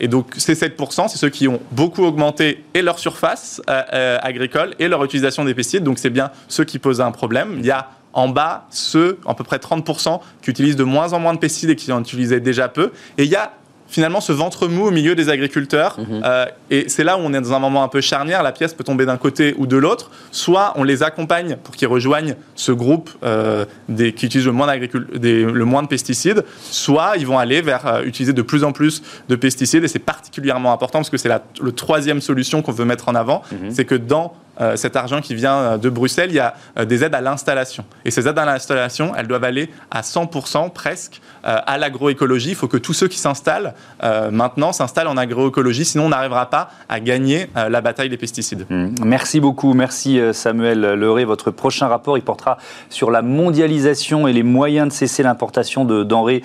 et 0.00 0.08
donc 0.08 0.34
ces 0.36 0.54
7%, 0.54 1.08
c'est 1.08 1.18
ceux 1.18 1.28
qui 1.28 1.48
ont 1.48 1.60
beaucoup 1.72 2.04
augmenté 2.04 2.64
et 2.74 2.82
leur 2.82 2.98
surface 2.98 3.60
agricole 3.66 4.74
et 4.78 4.88
leur 4.88 5.04
utilisation 5.04 5.44
des 5.44 5.54
pesticides. 5.54 5.84
Donc 5.84 5.98
c'est 5.98 6.10
bien 6.10 6.30
ceux 6.48 6.64
qui 6.64 6.78
posent 6.78 7.00
un 7.00 7.10
problème. 7.10 7.56
Il 7.58 7.66
y 7.66 7.70
a 7.70 7.90
en 8.12 8.28
bas 8.28 8.66
ceux, 8.70 9.18
à 9.26 9.34
peu 9.34 9.44
près 9.44 9.56
30%, 9.56 10.20
qui 10.42 10.50
utilisent 10.50 10.76
de 10.76 10.84
moins 10.84 11.12
en 11.12 11.20
moins 11.20 11.34
de 11.34 11.38
pesticides 11.38 11.70
et 11.70 11.76
qui 11.76 11.90
en 11.92 12.00
utilisaient 12.00 12.40
déjà 12.40 12.68
peu. 12.68 12.92
Et 13.18 13.24
il 13.24 13.30
y 13.30 13.36
a 13.36 13.52
finalement 13.88 14.20
ce 14.20 14.32
ventre 14.32 14.66
mou 14.66 14.86
au 14.86 14.90
milieu 14.90 15.14
des 15.14 15.28
agriculteurs. 15.28 15.98
Mhm. 15.98 16.22
Euh, 16.24 16.46
et 16.70 16.88
c'est 16.88 17.04
là 17.04 17.16
où 17.16 17.20
on 17.20 17.32
est 17.32 17.40
dans 17.40 17.52
un 17.52 17.58
moment 17.58 17.82
un 17.82 17.88
peu 17.88 18.00
charnière. 18.00 18.42
La 18.42 18.52
pièce 18.52 18.74
peut 18.74 18.84
tomber 18.84 19.06
d'un 19.06 19.16
côté 19.16 19.54
ou 19.58 19.66
de 19.66 19.76
l'autre. 19.76 20.10
Soit 20.32 20.72
on 20.76 20.84
les 20.84 21.02
accompagne 21.02 21.56
pour 21.62 21.76
qu'ils 21.76 21.88
rejoignent 21.88 22.36
ce 22.54 22.72
groupe 22.72 23.10
euh, 23.22 23.64
des, 23.88 24.12
qui 24.12 24.26
utilise 24.26 24.46
le 24.46 24.52
moins, 24.52 24.74
des, 24.76 25.44
le 25.44 25.64
moins 25.64 25.82
de 25.82 25.88
pesticides, 25.88 26.44
soit 26.70 27.16
ils 27.16 27.26
vont 27.26 27.38
aller 27.38 27.62
vers 27.62 27.86
euh, 27.86 28.02
utiliser 28.04 28.32
de 28.32 28.42
plus 28.42 28.64
en 28.64 28.72
plus 28.72 29.02
de 29.28 29.36
pesticides. 29.36 29.84
Et 29.84 29.88
c'est 29.88 29.98
particulièrement 29.98 30.72
important 30.72 30.98
parce 30.98 31.10
que 31.10 31.18
c'est 31.18 31.28
la 31.28 31.42
le 31.60 31.72
troisième 31.72 32.20
solution 32.20 32.62
qu'on 32.62 32.72
veut 32.72 32.84
mettre 32.84 33.08
en 33.08 33.14
avant. 33.14 33.42
Mhm. 33.52 33.70
C'est 33.70 33.84
que 33.84 33.94
dans 33.94 34.34
cet 34.76 34.96
argent 34.96 35.20
qui 35.20 35.34
vient 35.34 35.56
euh, 35.56 35.78
de 35.78 35.88
Bruxelles, 35.88 36.30
il 36.30 36.36
y 36.36 36.40
a 36.40 36.54
euh, 36.78 36.84
des 36.84 37.04
aides 37.04 37.14
à 37.14 37.20
l'installation. 37.20 37.84
Et 38.04 38.10
ces 38.10 38.28
aides 38.28 38.38
à 38.38 38.44
l'installation, 38.44 39.12
elles 39.16 39.26
doivent 39.26 39.44
aller 39.44 39.70
à 39.90 40.02
100% 40.02 40.72
presque 40.72 41.20
à 41.46 41.76
l'agroécologie. 41.76 42.50
Il 42.50 42.54
faut 42.54 42.68
que 42.68 42.78
tous 42.78 42.94
ceux 42.94 43.06
qui 43.06 43.18
s'installent 43.18 43.34
s'installe 43.34 44.32
maintenant, 44.32 44.72
s'installe 44.72 45.08
en 45.08 45.16
agroécologie, 45.16 45.84
sinon 45.84 46.06
on 46.06 46.08
n'arrivera 46.08 46.48
pas 46.48 46.70
à 46.88 47.00
gagner 47.00 47.50
la 47.54 47.80
bataille 47.80 48.08
des 48.08 48.16
pesticides. 48.16 48.64
Mmh. 48.70 48.94
Merci 49.04 49.40
beaucoup, 49.40 49.74
merci 49.74 50.20
Samuel 50.32 50.80
Leray. 50.80 51.24
Votre 51.24 51.50
prochain 51.50 51.88
rapport, 51.88 52.16
il 52.16 52.22
portera 52.22 52.56
sur 52.88 53.10
la 53.10 53.22
mondialisation 53.22 54.26
et 54.26 54.32
les 54.32 54.42
moyens 54.42 54.88
de 54.88 54.92
cesser 54.92 55.22
l'importation 55.22 55.84
de 55.84 56.02
denrées 56.02 56.42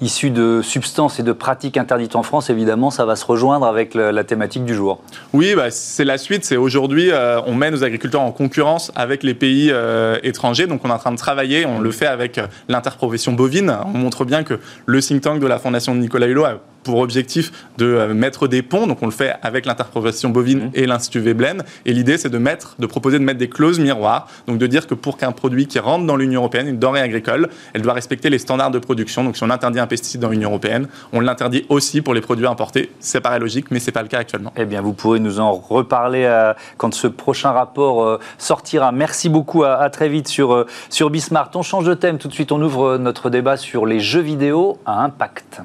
issus 0.00 0.30
de 0.30 0.60
substances 0.62 1.20
et 1.20 1.22
de 1.22 1.32
pratiques 1.32 1.76
interdites 1.76 2.16
en 2.16 2.22
France, 2.22 2.50
évidemment, 2.50 2.90
ça 2.90 3.04
va 3.04 3.16
se 3.16 3.24
rejoindre 3.24 3.66
avec 3.66 3.94
la, 3.94 4.24
thématique 4.24 4.64
du 4.64 4.74
jour. 4.74 5.00
Oui, 5.32 5.54
bah, 5.54 5.70
c'est 5.70 6.04
la 6.04 6.18
suite. 6.18 6.44
C'est 6.44 6.56
aujourd'hui, 6.56 7.10
euh, 7.10 7.40
on 7.46 7.54
met 7.54 7.70
nos 7.70 7.84
agriculteurs 7.84 8.20
en 8.20 8.32
concurrence 8.32 8.92
avec 8.94 9.22
les 9.22 9.34
pays 9.34 9.70
euh, 9.70 10.18
étrangers. 10.22 10.66
Donc, 10.66 10.82
on 10.84 10.88
est 10.88 10.92
en 10.92 10.98
train 10.98 11.12
de 11.12 11.16
travailler. 11.16 11.66
On 11.66 11.80
le 11.80 11.90
fait 11.90 12.06
avec 12.06 12.38
euh, 12.38 12.46
l'interprofession 12.68 13.32
bovine. 13.32 13.74
On 13.86 13.98
montre 13.98 14.24
bien 14.24 14.44
que 14.44 14.58
le 14.86 15.00
think 15.00 15.22
tank 15.22 15.40
de 15.40 15.46
la 15.46 15.58
fondation 15.58 15.94
de 15.94 16.00
Nicolas 16.00 16.26
Hulot 16.26 16.44
a 16.44 16.60
pour 16.82 16.98
objectif 16.98 17.52
de 17.78 17.86
euh, 17.86 18.14
mettre 18.14 18.48
des 18.48 18.62
ponts. 18.62 18.86
Donc 18.86 19.02
on 19.02 19.06
le 19.06 19.12
fait 19.12 19.34
avec 19.42 19.66
l'interprofession 19.66 20.30
bovine 20.30 20.66
mmh. 20.66 20.70
et 20.74 20.86
l'Institut 20.86 21.20
Veblen. 21.20 21.62
Et 21.86 21.92
l'idée, 21.92 22.18
c'est 22.18 22.28
de 22.28 22.38
mettre, 22.38 22.76
de 22.78 22.86
proposer 22.86 23.18
de 23.18 23.24
mettre 23.24 23.38
des 23.38 23.48
clauses 23.48 23.78
miroirs. 23.78 24.28
Donc 24.46 24.58
de 24.58 24.66
dire 24.66 24.86
que 24.86 24.94
pour 24.94 25.16
qu'un 25.16 25.32
produit 25.32 25.66
qui 25.66 25.78
rentre 25.78 26.06
dans 26.06 26.16
l'Union 26.16 26.40
européenne, 26.40 26.68
une 26.68 26.78
denrée 26.78 27.00
agricole, 27.00 27.48
elle 27.74 27.82
doit 27.82 27.92
respecter 27.92 28.30
les 28.30 28.38
standards 28.38 28.70
de 28.70 28.78
production. 28.78 29.24
Donc 29.24 29.36
si 29.36 29.42
on 29.42 29.50
interdit 29.50 29.80
un 29.80 29.86
pesticide 29.86 30.20
dans 30.20 30.30
l'Union 30.30 30.50
européenne, 30.50 30.88
on 31.12 31.20
l'interdit 31.20 31.66
aussi 31.68 32.02
pour 32.02 32.14
les 32.14 32.20
produits 32.20 32.46
importés. 32.46 32.90
C'est 33.00 33.20
paraît 33.20 33.38
logique, 33.38 33.70
mais 33.70 33.80
c'est 33.80 33.92
pas 33.92 34.02
le 34.02 34.08
cas 34.08 34.18
actuellement. 34.18 34.52
Eh 34.56 34.64
bien, 34.64 34.80
vous 34.80 34.92
pourrez 34.92 35.20
nous 35.20 35.40
en 35.40 35.52
reparler 35.52 36.24
euh, 36.24 36.54
quand 36.76 36.94
ce 36.94 37.06
prochain 37.06 37.50
rapport 37.50 38.02
euh, 38.02 38.18
sortira. 38.38 38.92
Merci 38.92 39.28
beaucoup. 39.28 39.64
À, 39.64 39.90
très 39.90 40.08
vite 40.08 40.28
sur, 40.28 40.66
sur 40.88 41.10
Bismart. 41.10 41.50
On 41.54 41.62
change 41.62 41.84
de 41.84 41.94
thème 41.94 42.18
tout 42.18 42.28
de 42.28 42.32
suite. 42.32 42.52
On 42.52 42.62
ouvre 42.62 42.96
notre 42.96 43.30
débat 43.30 43.56
sur 43.56 43.86
les 43.86 44.00
jeux 44.00 44.20
vidéo 44.20 44.78
à 44.86 45.02
impact. 45.02 45.62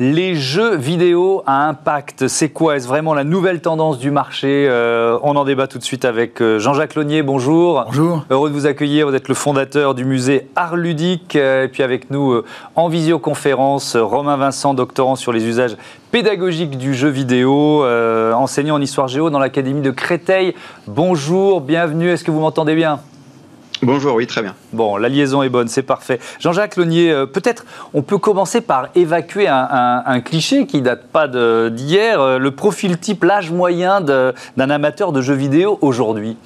Les 0.00 0.36
jeux 0.36 0.76
vidéo 0.76 1.42
à 1.44 1.66
impact, 1.66 2.28
c'est 2.28 2.50
quoi? 2.50 2.76
Est-ce 2.76 2.86
vraiment 2.86 3.14
la 3.14 3.24
nouvelle 3.24 3.60
tendance 3.60 3.98
du 3.98 4.12
marché? 4.12 4.68
Euh, 4.68 5.18
On 5.24 5.34
en 5.34 5.42
débat 5.42 5.66
tout 5.66 5.78
de 5.78 5.82
suite 5.82 6.04
avec 6.04 6.40
euh, 6.40 6.60
Jean-Jacques 6.60 6.94
Launier. 6.94 7.22
Bonjour. 7.22 7.82
Bonjour. 7.86 8.24
Heureux 8.30 8.48
de 8.48 8.54
vous 8.54 8.66
accueillir. 8.66 9.08
Vous 9.08 9.14
êtes 9.16 9.26
le 9.26 9.34
fondateur 9.34 9.96
du 9.96 10.04
musée 10.04 10.46
Art 10.54 10.76
Ludique. 10.76 11.34
Euh, 11.34 11.64
et 11.64 11.68
puis 11.68 11.82
avec 11.82 12.12
nous 12.12 12.42
en 12.76 12.88
visioconférence, 12.88 13.96
Romain 13.96 14.36
Vincent, 14.36 14.72
doctorant 14.72 15.16
sur 15.16 15.32
les 15.32 15.44
usages 15.44 15.76
pédagogiques 16.12 16.78
du 16.78 16.94
jeu 16.94 17.08
vidéo, 17.08 17.84
enseignant 17.84 18.76
en 18.76 18.80
histoire 18.80 19.08
géo 19.08 19.30
dans 19.30 19.40
l'Académie 19.40 19.82
de 19.82 19.90
Créteil. 19.90 20.54
Bonjour, 20.86 21.60
bienvenue. 21.60 22.08
Est-ce 22.08 22.22
que 22.22 22.30
vous 22.30 22.40
m'entendez 22.40 22.76
bien? 22.76 23.00
Bonjour, 23.82 24.16
oui, 24.16 24.26
très 24.26 24.42
bien. 24.42 24.56
Bon, 24.72 24.96
la 24.96 25.08
liaison 25.08 25.42
est 25.42 25.48
bonne, 25.48 25.68
c'est 25.68 25.84
parfait. 25.84 26.18
Jean-Jacques 26.40 26.76
Lonier, 26.76 27.12
euh, 27.12 27.26
peut-être 27.26 27.64
on 27.94 28.02
peut 28.02 28.18
commencer 28.18 28.60
par 28.60 28.88
évacuer 28.96 29.46
un, 29.48 30.20
cliché 30.20 30.66
qui 30.66 30.82
date 30.82 31.06
pas 31.06 31.28
d'hier, 31.28 32.20
euh, 32.20 32.38
le 32.38 32.50
profil 32.50 32.98
type, 32.98 33.22
l'âge 33.22 33.52
moyen 33.52 34.00
d'un 34.00 34.70
amateur 34.70 35.12
de 35.12 35.20
jeux 35.20 35.34
vidéo 35.34 35.78
aujourd'hui. 35.80 36.36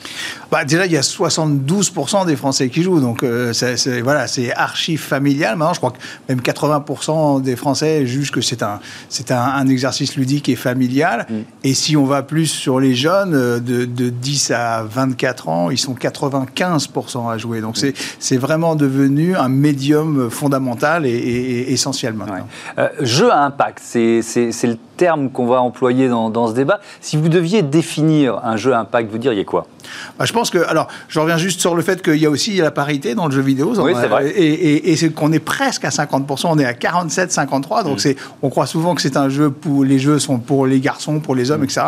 Bah, 0.52 0.66
déjà, 0.66 0.84
il 0.84 0.92
y 0.92 0.98
a 0.98 1.00
72% 1.00 2.26
des 2.26 2.36
Français 2.36 2.68
qui 2.68 2.82
jouent, 2.82 3.00
donc 3.00 3.22
euh, 3.22 3.54
c'est 3.54 4.02
voilà, 4.02 4.26
c'est 4.26 4.52
archi 4.52 4.98
familial. 4.98 5.56
Maintenant, 5.56 5.72
je 5.72 5.78
crois 5.78 5.92
que 5.92 5.98
même 6.28 6.40
80% 6.40 7.40
des 7.40 7.56
Français 7.56 8.04
jugent 8.04 8.30
que 8.30 8.42
c'est 8.42 8.62
un, 8.62 8.78
c'est 9.08 9.30
un, 9.30 9.66
exercice 9.66 10.14
ludique 10.14 10.50
et 10.50 10.56
familial. 10.56 11.26
Mm. 11.30 11.34
Et 11.64 11.72
si 11.72 11.96
on 11.96 12.04
va 12.04 12.22
plus 12.22 12.48
sur 12.48 12.80
les 12.80 12.94
jeunes 12.94 13.30
de, 13.60 13.86
de 13.86 14.10
10 14.10 14.50
à 14.50 14.82
24 14.82 15.48
ans, 15.48 15.70
ils 15.70 15.78
sont 15.78 15.94
95% 15.94 17.32
à 17.32 17.38
jouer. 17.38 17.62
Donc 17.62 17.78
c'est 18.18 18.36
vraiment 18.36 18.76
devenu 18.76 19.34
un 19.34 19.48
médium 19.48 20.28
fondamental 20.28 21.06
et, 21.06 21.72
essentiel 21.72 22.12
maintenant. 22.12 22.46
Euh, 22.78 22.90
jeu 23.00 23.32
à 23.32 23.42
impact, 23.42 23.80
c'est 23.80 24.20
le 24.20 24.76
terme 24.98 25.30
qu'on 25.30 25.46
va 25.46 25.60
employer 25.60 26.08
dans, 26.08 26.46
ce 26.46 26.52
débat. 26.52 26.80
Si 27.00 27.16
vous 27.16 27.28
deviez 27.28 27.62
définir 27.62 28.40
un 28.44 28.56
jeu 28.56 28.74
à 28.74 28.80
impact, 28.80 29.10
vous 29.10 29.18
diriez 29.18 29.44
quoi? 29.44 29.66
Bah, 30.18 30.24
Je 30.24 30.32
pense 30.32 30.41
que, 30.50 30.58
alors, 30.58 30.88
je 31.08 31.18
reviens 31.20 31.38
juste 31.38 31.60
sur 31.60 31.74
le 31.74 31.82
fait 31.82 32.02
qu'il 32.02 32.16
y 32.16 32.26
a 32.26 32.30
aussi 32.30 32.56
la 32.56 32.70
parité 32.70 33.14
dans 33.14 33.26
le 33.26 33.32
jeu 33.32 33.40
vidéo. 33.42 33.74
Oui, 33.78 33.92
c'est 34.00 34.08
vrai. 34.08 34.30
Et, 34.36 34.96
c'est 34.96 35.10
qu'on 35.10 35.32
est 35.32 35.38
presque 35.38 35.84
à 35.84 35.88
50%, 35.88 36.46
on 36.46 36.58
est 36.58 36.64
à 36.64 36.72
47-53. 36.72 37.84
Donc, 37.84 37.96
mm. 37.96 37.98
c'est, 37.98 38.16
on 38.42 38.50
croit 38.50 38.66
souvent 38.66 38.94
que 38.94 39.02
c'est 39.02 39.16
un 39.16 39.28
jeu 39.28 39.50
pour 39.50 39.84
les 39.84 39.98
jeux 39.98 40.18
sont 40.18 40.38
pour 40.38 40.66
les 40.66 40.80
garçons, 40.80 41.20
pour 41.20 41.34
les 41.34 41.50
hommes, 41.50 41.62
mm. 41.62 41.64
etc 41.64 41.82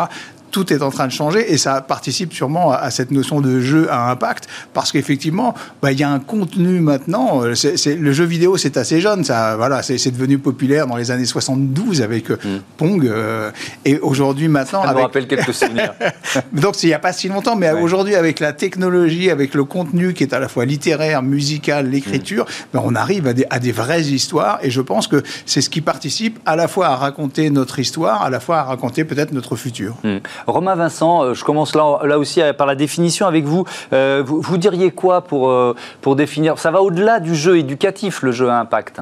tout 0.55 0.71
est 0.71 0.81
en 0.81 0.89
train 0.89 1.05
de 1.05 1.11
changer 1.11 1.51
et 1.51 1.57
ça 1.57 1.81
participe 1.81 2.33
sûrement 2.33 2.71
à, 2.71 2.89
cette 2.89 3.11
notion 3.11 3.41
de 3.41 3.59
jeu 3.59 3.91
à 3.91 4.09
impact 4.09 4.47
parce 4.73 4.93
qu'effectivement, 4.93 5.53
bah, 5.81 5.91
il 5.91 5.99
y 5.99 6.03
a 6.03 6.09
un 6.09 6.19
contenu 6.19 6.79
maintenant. 6.79 7.43
Euh, 7.43 7.55
le 7.85 8.13
jeu 8.13 8.23
vidéo, 8.23 8.55
c'est 8.55 8.77
assez 8.77 9.01
jeune. 9.01 9.25
Ça, 9.25 9.57
voilà, 9.57 9.83
c'est, 9.83 10.11
devenu 10.11 10.37
populaire 10.37 10.87
dans 10.87 10.95
les 10.95 11.11
années 11.11 11.25
72 11.25 12.01
avec 12.01 12.31
euh, 12.31 12.37
mm. 12.41 12.59
Pong 12.77 13.05
euh, 13.05 13.51
et 13.83 13.99
aujourd'hui 13.99 14.47
maintenant. 14.47 14.83
Ça 14.83 14.93
me 14.93 15.01
rappelle 15.01 15.27
quelques 15.27 15.53
souvenirs. 15.53 15.93
Donc 16.53 16.81
il 16.83 16.87
n'y 16.87 16.93
a 16.93 16.99
pas 16.99 17.11
si 17.11 17.27
longtemps, 17.27 17.57
mais 17.57 17.71
aujourd'hui 17.73 18.15
avec 18.15 18.39
la 18.39 18.53
technologie, 18.53 19.29
avec 19.31 19.55
le 19.55 19.65
contenu 19.65 20.13
qui 20.13 20.23
est 20.23 20.33
à 20.33 20.39
la 20.39 20.47
fois 20.47 20.63
littéraire, 20.63 21.21
musical, 21.21 21.89
l'écriture, 21.89 22.45
mm. 22.45 22.75
ben, 22.75 22.81
on 22.81 22.95
arrive 22.95 23.27
à 23.27 23.33
des, 23.33 23.45
à 23.49 23.59
des 23.59 23.73
vraies 23.73 24.03
histoires 24.03 24.59
et 24.61 24.71
je 24.71 24.79
pense 24.79 25.09
que 25.09 25.21
c'est 25.45 25.59
ce 25.59 25.69
qui 25.69 25.81
participe 25.81 26.39
à 26.45 26.55
la 26.55 26.69
fois 26.69 26.87
à 26.87 26.95
raconter 26.95 27.49
notre 27.49 27.79
histoire, 27.79 28.21
à 28.21 28.29
la 28.29 28.39
fois 28.39 28.59
à 28.59 28.63
raconter 28.63 29.03
peut-être 29.03 29.33
notre 29.33 29.57
futur. 29.57 29.97
Mm. 30.05 30.19
Romain 30.47 30.75
Vincent, 30.75 31.23
euh, 31.23 31.33
je 31.33 31.43
commence 31.43 31.75
là, 31.75 32.19
aussi 32.19 32.41
euh, 32.41 32.53
par 32.53 32.67
la 32.67 32.75
définition 32.75 33.25
avec 33.25 33.45
vous. 33.45 33.65
Euh, 33.93 34.23
vous, 34.25 34.57
diriez 34.57 34.91
quoi 34.91 35.21
pour, 35.21 36.15
définir? 36.15 36.59
Ça 36.59 36.71
va 36.71 36.81
au-delà 36.81 37.19
du 37.19 37.35
jeu 37.35 37.57
éducatif, 37.57 38.21
le 38.21 38.31
jeu 38.31 38.49
à 38.49 38.59
impact 38.59 39.01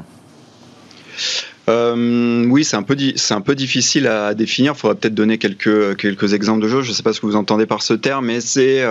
oui, 1.66 2.66
c'est 2.66 2.76
un 2.76 3.42
peu 3.42 3.56
difficile 3.56 4.08
à 4.08 4.34
définir. 4.34 4.74
Il 4.76 4.78
faudrait 4.78 4.98
peut-être 4.98 5.16
donner 5.16 5.38
quelques 5.38 5.96
quelques 5.96 6.34
exemples 6.34 6.62
de 6.62 6.68
jeux. 6.68 6.82
Je 6.82 6.90
ne 6.90 6.94
sais 6.94 7.04
pas 7.04 7.14
ce 7.14 7.22
que 7.22 7.26
vous 7.26 7.38
entendez 7.38 7.66
par 7.66 7.82
ce 7.82 7.94
terme, 7.94 8.26
mais 8.26 8.42
c'est 8.42 8.86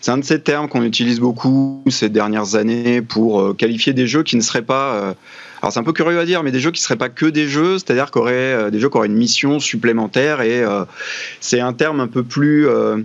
c'est 0.00 0.10
un 0.10 0.18
de 0.18 0.24
ces 0.24 0.40
termes 0.40 0.68
qu'on 0.68 0.82
utilise 0.82 1.20
beaucoup 1.20 1.80
ces 1.88 2.08
dernières 2.08 2.56
années 2.56 3.02
pour 3.02 3.56
qualifier 3.56 3.92
des 3.92 4.08
jeux 4.08 4.24
qui 4.24 4.34
ne 4.34 4.40
seraient 4.40 4.62
pas 4.62 5.14
alors 5.60 5.72
c'est 5.72 5.80
un 5.80 5.84
peu 5.84 5.92
curieux 5.92 6.18
à 6.18 6.24
dire, 6.24 6.42
mais 6.42 6.52
des 6.52 6.60
jeux 6.60 6.70
qui 6.70 6.80
seraient 6.80 6.96
pas 6.96 7.08
que 7.08 7.26
des 7.26 7.48
jeux, 7.48 7.78
c'est-à-dire 7.78 8.10
euh, 8.16 8.70
des 8.70 8.78
jeux 8.78 8.88
qui 8.88 8.96
auraient 8.96 9.08
une 9.08 9.16
mission 9.16 9.58
supplémentaire 9.60 10.40
et 10.40 10.62
euh, 10.62 10.84
c'est 11.40 11.60
un 11.60 11.72
terme 11.72 12.00
un 12.00 12.06
peu 12.06 12.22
plus 12.22 12.68
euh, 12.68 12.98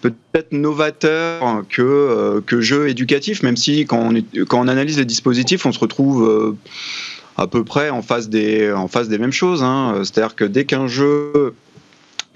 peut-être 0.00 0.52
novateur 0.52 1.64
que, 1.68 2.42
que 2.46 2.60
jeu 2.60 2.88
éducatif, 2.88 3.42
même 3.42 3.56
si 3.56 3.86
quand 3.86 4.12
on, 4.12 4.44
quand 4.46 4.60
on 4.60 4.68
analyse 4.68 4.98
les 4.98 5.04
dispositifs, 5.04 5.66
on 5.66 5.72
se 5.72 5.78
retrouve 5.78 6.56
à 7.36 7.46
peu 7.46 7.64
près 7.64 7.90
en 7.90 8.02
face 8.02 8.28
des, 8.28 8.72
en 8.72 8.88
face 8.88 9.08
des 9.08 9.18
mêmes 9.18 9.32
choses. 9.32 9.62
Hein. 9.62 10.00
C'est-à-dire 10.02 10.34
que 10.34 10.44
dès 10.44 10.64
qu'un 10.64 10.86
jeu 10.86 11.54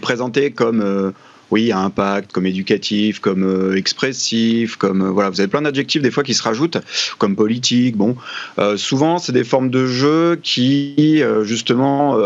présenté 0.01 0.51
comme 0.51 1.15
oui, 1.51 1.73
à 1.73 1.79
impact, 1.79 2.33
comme 2.33 2.47
éducatif, 2.47 3.19
comme 3.19 3.45
euh, 3.45 3.77
expressif, 3.77 4.77
comme 4.77 5.03
euh, 5.03 5.11
voilà, 5.11 5.31
vous 5.31 5.41
avez 5.41 5.49
plein 5.49 5.63
d'adjectifs 5.63 6.03
des 6.03 6.11
fois 6.11 6.23
qui 6.23 6.35
se 6.35 6.43
rajoutent, 6.43 6.79
comme 7.19 7.37
politique. 7.37 7.97
Bon, 7.97 8.17
euh, 8.59 8.77
souvent 8.77 9.19
c'est 9.19 9.33
des 9.33 9.45
formes 9.45 9.71
de 9.71 9.87
jeu 9.87 10.39
qui 10.43 11.23
justement 11.43 12.17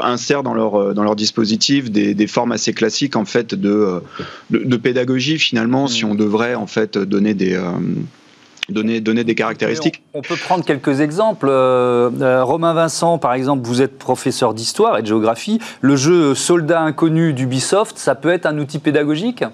insèrent 0.00 0.42
dans 0.42 0.54
leur 0.54 0.94
dans 0.94 1.02
leur 1.02 1.16
dispositif 1.16 1.90
des, 1.90 2.14
des, 2.14 2.26
formes 2.26 2.52
assez 2.52 2.72
classiques 2.72 3.16
en 3.16 3.24
fait 3.24 3.54
de 3.54 4.00
de, 4.50 4.76
pédagogie 4.76 5.38
finalement, 5.38 5.86
si 5.86 6.04
mmh. 6.04 6.10
on 6.10 6.14
devrait 6.14 6.54
en 6.54 6.66
fait 6.66 6.98
donner 6.98 7.34
des 7.34 7.58
Donner, 8.70 9.00
donner, 9.00 9.24
des 9.24 9.34
caractéristiques. 9.34 10.02
On, 10.14 10.22
peut 10.22 10.36
prendre 10.36 10.64
quelques 10.64 11.00
exemples. 11.00 11.48
Romain 11.48 12.72
Vincent, 12.72 13.18
par 13.18 13.34
exemple, 13.34 13.66
vous 13.66 13.82
êtes 13.82 13.98
professeur 13.98 14.54
d'histoire 14.54 14.96
et 14.98 15.02
de 15.02 15.06
géographie. 15.06 15.58
Le 15.82 15.96
jeu 15.96 16.34
Soldat 16.34 16.80
inconnu 16.80 17.34
d'Ubisoft, 17.34 17.98
ça 17.98 18.14
peut 18.14 18.30
être 18.30 18.46
un 18.46 18.58
outil 18.58 18.78
pédagogique? 18.78 19.44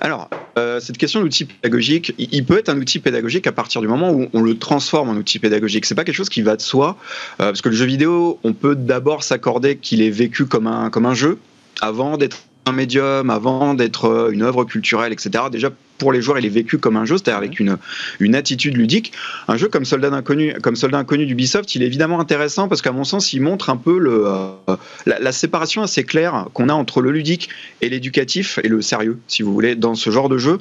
Alors, 0.00 0.28
euh, 0.58 0.80
cette 0.80 0.98
question 0.98 1.20
d'outil 1.20 1.44
pédagogique, 1.44 2.12
il 2.18 2.44
peut 2.44 2.58
être 2.58 2.68
un 2.68 2.76
outil 2.76 2.98
pédagogique 2.98 3.46
à 3.46 3.52
partir 3.52 3.80
du 3.80 3.88
moment 3.88 4.10
où 4.10 4.28
on 4.32 4.42
le 4.42 4.58
transforme 4.58 5.08
en 5.08 5.14
outil 5.14 5.38
pédagogique. 5.38 5.86
C'est 5.86 5.94
pas 5.94 6.04
quelque 6.04 6.16
chose 6.16 6.28
qui 6.28 6.42
va 6.42 6.56
de 6.56 6.62
soi, 6.62 6.96
euh, 7.40 7.46
parce 7.46 7.62
que 7.62 7.68
le 7.68 7.76
jeu 7.76 7.86
vidéo, 7.86 8.38
on 8.42 8.52
peut 8.52 8.74
d'abord 8.74 9.22
s'accorder 9.22 9.76
qu'il 9.76 10.02
est 10.02 10.10
vécu 10.10 10.46
comme 10.46 10.66
un, 10.66 10.90
comme 10.90 11.06
un 11.06 11.14
jeu 11.14 11.38
avant 11.80 12.16
d'être 12.16 12.38
un 12.66 12.72
médium, 12.72 13.30
avant 13.30 13.74
d'être 13.74 14.30
une 14.32 14.42
œuvre 14.42 14.64
culturelle, 14.64 15.12
etc. 15.12 15.44
Déjà, 15.50 15.70
pour 15.98 16.12
les 16.12 16.20
joueurs, 16.20 16.38
il 16.38 16.46
est 16.46 16.50
vécu 16.50 16.78
comme 16.78 16.96
un 16.96 17.04
jeu, 17.04 17.16
c'est-à-dire 17.16 17.38
avec 17.38 17.60
une, 17.60 17.76
une 18.20 18.34
attitude 18.34 18.76
ludique. 18.76 19.12
Un 19.48 19.56
jeu 19.56 19.68
comme 19.68 19.84
Soldat 19.84 20.12
Inconnu, 20.12 20.54
comme 20.62 20.76
Soldat 20.76 20.98
Inconnu 20.98 21.26
d'Ubisoft, 21.26 21.74
il 21.74 21.82
est 21.82 21.86
évidemment 21.86 22.20
intéressant 22.20 22.68
parce 22.68 22.82
qu'à 22.82 22.92
mon 22.92 23.04
sens, 23.04 23.32
il 23.32 23.40
montre 23.40 23.70
un 23.70 23.76
peu 23.76 23.98
le, 23.98 24.24
euh, 24.26 24.76
la, 25.06 25.32
séparation 25.32 25.82
assez 25.82 26.04
claire 26.04 26.46
qu'on 26.52 26.68
a 26.68 26.74
entre 26.74 27.00
le 27.00 27.10
ludique 27.10 27.48
et 27.80 27.88
l'éducatif 27.88 28.58
et 28.62 28.68
le 28.68 28.82
sérieux, 28.82 29.18
si 29.28 29.42
vous 29.42 29.52
voulez, 29.52 29.74
dans 29.74 29.94
ce 29.94 30.10
genre 30.10 30.28
de 30.28 30.38
jeu. 30.38 30.58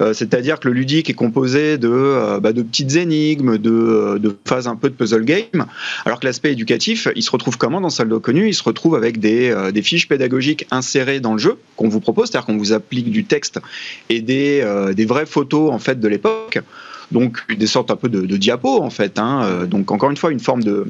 Euh, 0.00 0.12
c'est-à-dire 0.12 0.60
que 0.60 0.68
le 0.68 0.74
ludique 0.74 1.10
est 1.10 1.14
composé 1.14 1.78
de, 1.78 1.88
euh, 1.90 2.40
bah, 2.40 2.52
de 2.52 2.62
petites 2.62 2.96
énigmes, 2.96 3.58
de, 3.58 4.18
de, 4.18 4.36
phases 4.44 4.68
un 4.68 4.76
peu 4.76 4.90
de 4.90 4.94
puzzle 4.94 5.24
game, 5.24 5.66
alors 6.04 6.20
que 6.20 6.26
l'aspect 6.26 6.52
éducatif, 6.52 7.08
il 7.16 7.22
se 7.22 7.30
retrouve 7.30 7.58
comment 7.58 7.80
dans 7.80 7.90
Soldat 7.90 8.16
Inconnu? 8.16 8.48
Il 8.48 8.54
se 8.54 8.62
retrouve 8.62 8.94
avec 8.94 9.18
des, 9.18 9.54
des 9.72 9.82
fiches 9.82 10.08
pédagogiques 10.08 10.66
insérées 10.70 11.20
dans 11.20 11.32
le 11.32 11.38
jeu 11.38 11.56
qu'on 11.76 11.88
vous 11.88 12.00
propose, 12.00 12.30
c'est-à-dire 12.30 12.46
qu'on 12.46 12.58
vous 12.58 12.72
applique 12.72 13.10
du 13.10 13.24
texte 13.24 13.60
et 14.08 14.20
des 14.20 14.62
des 14.94 15.04
vraies 15.04 15.26
photos 15.26 15.72
en 15.72 15.78
fait 15.78 16.00
de 16.00 16.08
l'époque 16.08 16.60
donc 17.12 17.44
des 17.52 17.66
sortes 17.66 17.90
un 17.90 17.96
peu 17.96 18.08
de, 18.08 18.22
de 18.22 18.36
diapos 18.36 18.82
en 18.82 18.90
fait. 18.90 19.18
Hein. 19.18 19.66
Donc 19.66 19.92
encore 19.92 20.10
une 20.10 20.16
fois, 20.16 20.32
une 20.32 20.40
forme 20.40 20.62
de, 20.62 20.86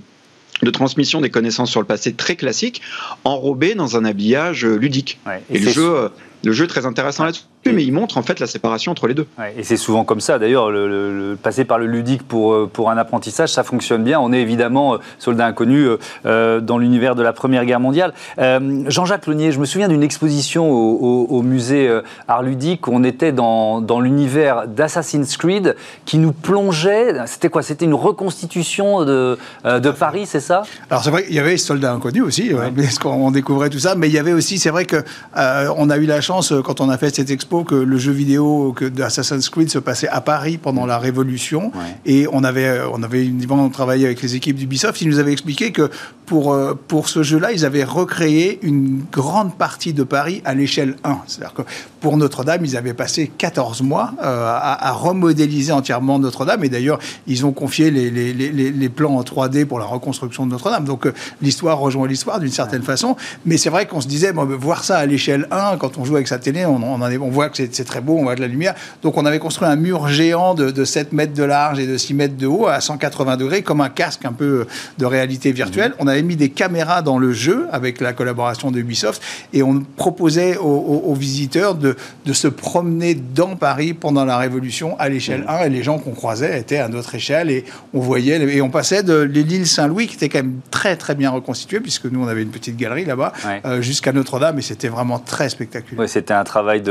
de 0.63 0.71
transmission 0.71 1.21
des 1.21 1.31
connaissances 1.31 1.71
sur 1.71 1.81
le 1.81 1.87
passé 1.87 2.13
très 2.13 2.37
classique, 2.37 2.81
enrobé 3.25 3.75
dans 3.75 3.97
un 3.97 4.05
habillage 4.05 4.65
ludique. 4.65 5.19
et, 5.51 5.59
le 5.59 5.71
jeu, 5.71 6.11
le 6.45 6.53
jeu 6.53 6.65
est 6.65 6.69
très 6.69 6.87
intéressant 6.87 7.25
là-dessus 7.25 7.45
mais 7.73 7.85
il 7.85 7.93
montre 7.93 8.19
en 8.19 8.23
fait 8.23 8.41
la 8.41 8.47
séparation 8.47 8.93
entre 8.93 9.07
les 9.07 9.15
deux. 9.15 9.27
et 9.57 9.63
c'est 9.63 9.77
souvent 9.77 10.05
comme 10.05 10.21
ça. 10.21 10.39
D'ailleurs, 10.39 10.71
le, 10.71 11.37
passer 11.43 11.65
par 11.65 11.79
le 11.79 11.87
ludique 11.87 12.23
pour, 12.23 12.53
euh, 12.53 12.71
pour 12.71 12.91
un 12.91 12.97
apprentissage, 12.97 13.51
ça 13.51 13.65
fonctionne 13.65 14.05
bien. 14.05 14.21
On 14.21 14.33
est 14.33 14.41
évidemment, 14.41 14.95
euh, 14.95 14.99
soldat 15.19 15.47
inconnu, 15.47 15.87
euh, 16.27 16.61
dans 16.61 16.79
l'univers 16.79 17.15
de 17.15 17.23
la 17.23 17.33
Première 17.33 17.65
Guerre 17.65 17.81
mondiale. 17.81 18.13
Jean-Jacques 18.39 19.27
Lonier, 19.27 19.53
je 19.53 19.59
me 19.59 19.65
souviens 19.65 19.89
d'une 19.89 20.03
exposition 20.03 20.71
au, 20.71 21.43
musée 21.43 21.91
Art 22.29 22.43
Ludique 22.43 22.87
où 22.87 22.91
on 22.93 23.05
était 23.05 23.33
dans, 23.33 23.81
dans 23.81 24.01
l'univers 24.01 24.67
d'Assassin's 24.67 25.37
Creed 25.37 25.77
qui 26.05 26.19
nous 26.19 26.33
plongeait. 26.33 27.15
C'était 27.27 27.49
quoi? 27.49 27.63
C'était 27.63 27.85
une 27.85 27.95
reconstitution 27.95 29.05
de, 29.05 29.39
de 29.65 29.91
Paris, 29.91 30.27
c'est 30.27 30.41
ça? 30.41 30.63
Alors 30.91 31.03
c'est 31.03 31.11
vrai 31.11 31.25
qu'il 31.25 31.35
y 31.35 31.39
avait 31.39 31.57
Soldats 31.57 31.93
Inconnus 31.93 32.23
aussi, 32.23 32.53
parce 32.77 32.99
qu'on 32.99 33.31
découvrait 33.31 33.71
tout 33.71 33.79
ça, 33.79 33.95
mais 33.95 34.09
il 34.09 34.15
y 34.15 34.19
avait 34.19 34.33
aussi, 34.33 34.59
c'est 34.59 34.71
vrai 34.71 34.85
que 34.85 35.03
on 35.37 35.91
a 35.91 35.97
eu 35.97 36.07
la 36.07 36.21
chance 36.21 36.53
quand 36.65 36.81
on 36.81 36.89
a 36.89 36.99
fait 36.99 37.15
cette 37.15 37.31
expo 37.31 37.54
que 37.63 37.75
le 37.75 37.99
jeu 37.99 38.13
vidéo 38.13 38.73
que 38.75 38.87
d'Assassin's 38.87 39.49
Creed 39.49 39.71
se 39.71 39.79
passait 39.79 40.09
à 40.09 40.21
Paris 40.21 40.59
pendant 40.59 40.87
la 40.87 40.99
Révolution. 40.99 41.71
Et 42.07 42.27
on 42.33 42.43
avait, 42.43 42.81
on 42.93 43.03
avait 43.03 43.29
travaillé 43.73 44.07
avec 44.07 44.23
les 44.23 44.35
équipes 44.35 44.57
d'Ubisoft. 44.57 45.01
Ils 45.01 45.09
nous 45.09 45.19
avaient 45.19 45.33
expliqué 45.33 45.71
que 45.71 45.91
pour, 46.27 46.53
euh, 46.53 46.75
pour 46.89 47.09
ce 47.09 47.23
jeu-là, 47.23 47.53
ils 47.53 47.65
avaient 47.65 47.85
recréé 47.85 48.59
une 48.63 49.05
grande 49.13 49.55
partie 49.57 49.93
de 49.93 50.03
Paris 50.03 50.41
à 50.45 50.55
l'échelle 50.55 50.97
1. 51.05 51.19
C'est-à-dire 51.27 51.55
que 51.55 51.63
pour 52.01 52.17
Notre-Dame, 52.17 52.65
ils 52.65 52.77
avaient 52.77 52.95
passé 52.95 53.31
14 53.37 53.83
mois 53.83 54.15
euh, 54.23 54.47
à, 54.47 54.93
remodéliser 54.93 55.73
entièrement 55.73 56.19
Notre-Dame. 56.19 56.65
Et 56.65 56.69
d'ailleurs, 56.69 56.99
ils 57.27 57.45
ont 57.45 57.53
confié 57.53 57.91
les, 57.91 58.11
les, 58.11 58.33
les, 58.33 58.51
les, 58.51 58.89
plans 58.89 59.17
en 59.17 59.23
3D 59.23 59.67
pour 59.67 59.79
la 59.79 59.85
reconstruction 59.85 60.47
de 60.47 60.53
Notre-Dame. 60.53 60.85
Donc 60.85 61.07
euh, 61.07 61.13
l'histoire 61.43 61.79
rejoint 61.79 62.09
l'histoire 62.09 62.41
d'une 62.41 62.51
certaine 62.51 62.83
façon. 62.83 63.17
Mais 63.45 63.57
c'est 63.57 63.71
vrai 63.71 63.87
qu'on 63.87 64.01
se 64.01 64.09
disait, 64.09 64.33
voir 64.33 64.85
ça 64.85 64.99
à 64.99 65.07
l'échelle 65.07 65.47
1, 65.51 65.77
quand 65.77 65.99
on 65.99 66.05
joue 66.05 66.17
avec 66.17 66.29
sa 66.29 66.39
télé, 66.39 66.65
on, 66.67 66.77
on, 66.77 67.01
on 67.01 67.31
voit 67.31 67.44
que 67.49 67.57
c'est 67.57 67.85
très 67.85 68.01
beau, 68.01 68.17
on 68.19 68.25
voit 68.25 68.35
de 68.35 68.41
la 68.41 68.49
lumière. 68.49 68.75
Donc 69.03 69.17
on 69.17 69.27
avait 69.27 69.39
construit 69.39 69.69
un 69.69 69.77
mur 69.77 70.09
géant 70.09 70.55
de, 70.55 70.85
7 70.85 71.13
mètres 71.13 71.35
de 71.35 71.43
large 71.43 71.79
et 71.79 71.87
de 71.87 71.97
6 71.97 72.15
mètres 72.15 72.37
de 72.37 72.47
haut 72.47 72.67
à 72.67 72.81
180 72.81 73.37
degrés, 73.37 73.63
comme 73.63 73.81
un 73.81 73.89
casque 73.89 74.25
un 74.25 74.33
peu 74.33 74.67
de 74.99 75.07
réalité 75.07 75.53
virtuelle. 75.53 75.93
Mmh. 75.93 76.01
On 76.01 76.07
avait 76.07 76.23
mis 76.23 76.37
des 76.37 76.51
caméras 76.51 77.03
dans 77.03 77.19
le 77.19 77.33
jeu 77.33 77.67
avec 77.73 78.01
la 78.01 78.13
collaboration 78.13 78.71
de 78.71 78.79
Ubisoft 78.79 79.23
et 79.53 79.63
on 79.63 79.81
proposait 79.97 80.57
aux, 80.57 81.15
visiteurs 81.15 81.75
de, 81.75 81.97
de, 82.27 82.33
se 82.33 82.49
promener 82.49 83.15
dans 83.15 83.57
Paris 83.57 83.95
pendant 83.95 84.25
la 84.25 84.37
Révolution 84.37 84.99
à 84.99 85.09
l'échelle 85.09 85.45
1 85.49 85.53
mmh. 85.53 85.67
et 85.67 85.69
les 85.69 85.83
gens 85.83 85.99
qu'on 85.99 86.13
croisait 86.13 86.59
étaient 86.59 86.79
à 86.79 86.89
notre 86.89 87.15
échelle 87.15 87.51
et 87.51 87.65
on 87.93 88.01
voyait 88.01 88.41
et 88.41 88.61
on 88.63 88.71
passait 88.71 89.03
de 89.03 89.21
l'île 89.21 89.67
Saint-Louis 89.67 90.07
qui 90.07 90.15
était 90.15 90.29
quand 90.29 90.39
même 90.39 90.61
très 90.71 90.97
très 90.97 91.15
bien 91.15 91.31
reconstituée 91.31 91.81
puisque 91.81 92.07
nous 92.07 92.23
on 92.23 92.29
avait 92.29 92.43
une 92.43 92.51
petite 92.51 92.77
galerie 92.77 93.05
là-bas 93.05 93.33
euh, 93.65 93.83
jusqu'à 93.83 94.13
Notre-Dame 94.13 94.59
et 94.59 94.63
c'était 94.63 94.89
vraiment 94.89 95.19
très 95.19 95.49
spectaculaire. 95.49 96.01
Ouais, 96.01 96.09
c'était 96.09 96.35
un 96.35 96.45
travail 96.45 96.83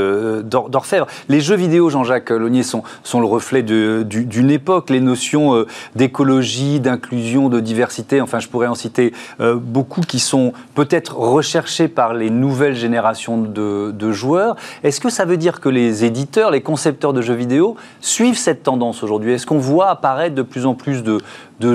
d'orfèvre. 0.44 1.08
Les 1.30 1.42
jeux 1.42 1.56
vidéo, 1.56 1.90
Jean-Jacques 1.90 2.30
Launier, 2.30 2.64
sont, 2.64 2.84
sont 3.04 3.20
le 3.20 3.26
reflet 3.26 3.64
d'une 3.64 4.52
époque. 4.52 4.90
Les 4.90 5.00
notions 5.00 5.56
euh, 5.56 5.68
d'écologie, 5.96 6.80
d'inclusion, 6.80 7.50
de 7.50 7.60
diversité, 7.60 8.22
enfin 8.22 8.40
je 8.40 8.48
pourrais 8.48 8.68
en 8.68 8.76
citer 8.76 9.14
euh, 9.40 9.56
beaucoup 9.56 10.02
qui 10.02 10.20
sont 10.20 10.54
peut-être 10.76 11.16
recherchés 11.18 11.88
par 11.88 12.14
les 12.14 12.30
nouvelles 12.30 12.76
générations 12.76 13.38
de, 13.38 14.12
joueurs. 14.12 14.56
Est-ce 14.84 15.00
que 15.00 15.10
ça 15.10 15.26
veut 15.26 15.38
dire 15.38 15.60
que 15.60 15.70
les 15.70 16.06
éditeurs, 16.06 16.52
les 16.52 16.62
concepteurs 16.62 17.14
de 17.14 17.22
jeux 17.22 17.34
vidéo 17.34 17.76
suivent 18.02 18.38
cette 18.38 18.64
tendance 18.64 19.02
aujourd'hui? 19.02 19.32
Est-ce 19.32 19.48
qu'on 19.48 19.58
voit 19.58 19.90
apparaître 19.90 20.36
de 20.36 20.42
plus 20.42 20.66
en 20.66 20.76
plus 20.76 21.04
de, 21.04 21.20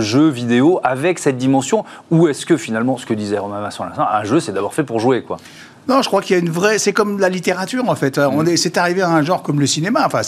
jeux 0.00 0.28
vidéo 0.28 0.80
avec 0.84 1.18
cette 1.18 1.38
dimension? 1.38 1.84
Ou 2.10 2.28
est-ce 2.28 2.44
que 2.44 2.56
finalement, 2.56 2.98
ce 2.98 3.06
que 3.06 3.14
disait 3.14 3.38
Romain 3.38 3.60
Vincent 3.60 3.86
un 3.98 4.24
jeu 4.24 4.40
c'est 4.40 4.52
d'abord 4.52 4.74
fait 4.74 4.84
pour 4.84 5.00
jouer 5.00 5.22
quoi? 5.22 5.38
Non, 5.88 6.02
je 6.02 6.08
crois 6.08 6.20
qu'il 6.20 6.36
y 6.36 6.38
a 6.38 6.42
une 6.42 6.50
vraie. 6.50 6.78
C'est 6.78 6.92
comme 6.92 7.18
la 7.18 7.30
littérature 7.30 7.88
en 7.88 7.94
fait. 7.94 8.18
On 8.18 8.42
mm. 8.42 8.48
est, 8.48 8.56
c'est 8.58 8.76
arrivé 8.76 9.00
à 9.00 9.08
un 9.08 9.22
genre 9.22 9.42
comme 9.42 9.58
le 9.58 9.66
cinéma. 9.66 10.02
Enfin, 10.04 10.20